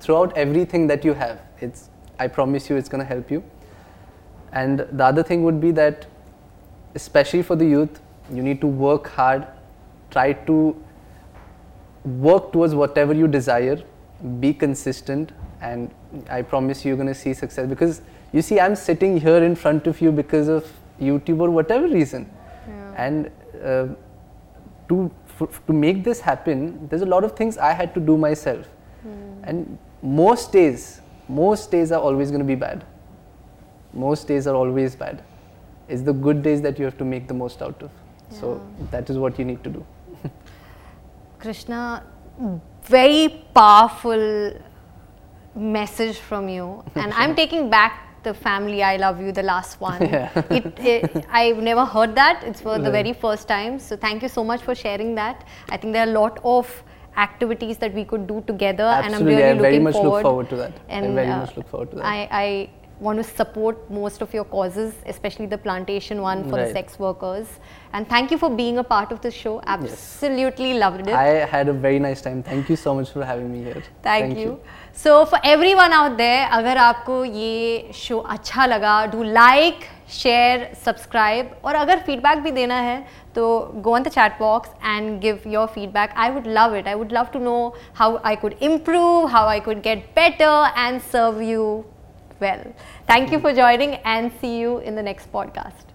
[0.01, 1.41] throughout everything that you have.
[1.61, 3.43] It's I promise you, it's going to help you.
[4.53, 6.07] And the other thing would be that,
[6.95, 8.01] especially for the youth,
[8.33, 9.47] you need to work hard,
[10.11, 10.81] try to
[12.05, 13.83] work towards whatever you desire,
[14.41, 15.91] be consistent, and
[16.31, 17.67] I promise you, you're going to see success.
[17.69, 18.03] Because
[18.33, 22.31] you see, I'm sitting here in front of you because of YouTube or whatever reason,
[22.97, 23.31] and
[23.63, 23.87] uh,
[24.89, 25.11] to
[25.41, 28.69] f- to make this happen, there's a lot of things I had to do myself,
[29.43, 32.85] and most days, most days are always going to be bad.
[33.93, 35.23] Most days are always bad.
[35.89, 37.91] It's the good days that you have to make the most out of.
[38.31, 38.61] So
[38.91, 39.87] that is what you need to do.
[41.39, 42.03] Krishna,
[42.83, 44.59] very powerful
[45.55, 50.03] message from you, and I'm taking back the family I love you, the last one.
[50.15, 50.43] Yeah.
[50.51, 52.43] it, it, I've never heard that.
[52.43, 53.79] It's for the very first time.
[53.79, 55.47] So thank you so much for sharing that.
[55.69, 56.83] I think there are a lot of
[57.18, 60.10] activities that we could do together, and I'm Absolutely, really I looking very much forward.
[60.18, 60.74] look forward to that.
[60.90, 62.06] I And very uh, much look forward to that.
[62.06, 62.70] I, I
[63.02, 66.74] want to support most of your causes, especially the plantation one for the Right.
[66.74, 67.48] sex workers.
[67.94, 69.62] And thank you for being a part of the show.
[69.66, 71.14] Absolutely loved it.
[71.14, 72.42] I had a very nice time.
[72.44, 73.84] Thank you so much for having me here.
[74.06, 74.58] Thank you
[75.04, 80.69] so for every one out there अगर आपको ये show अच्छा लगा do like share
[80.85, 82.99] subscribe और अगर feedback भी देना है
[83.35, 86.95] तो go on the chat box and give your feedback I would love it I
[86.95, 87.57] would love to know
[87.97, 91.67] how I could improve how I could get better and serve you
[92.43, 92.65] well
[93.11, 95.94] thank you for joining and see you in the next podcast.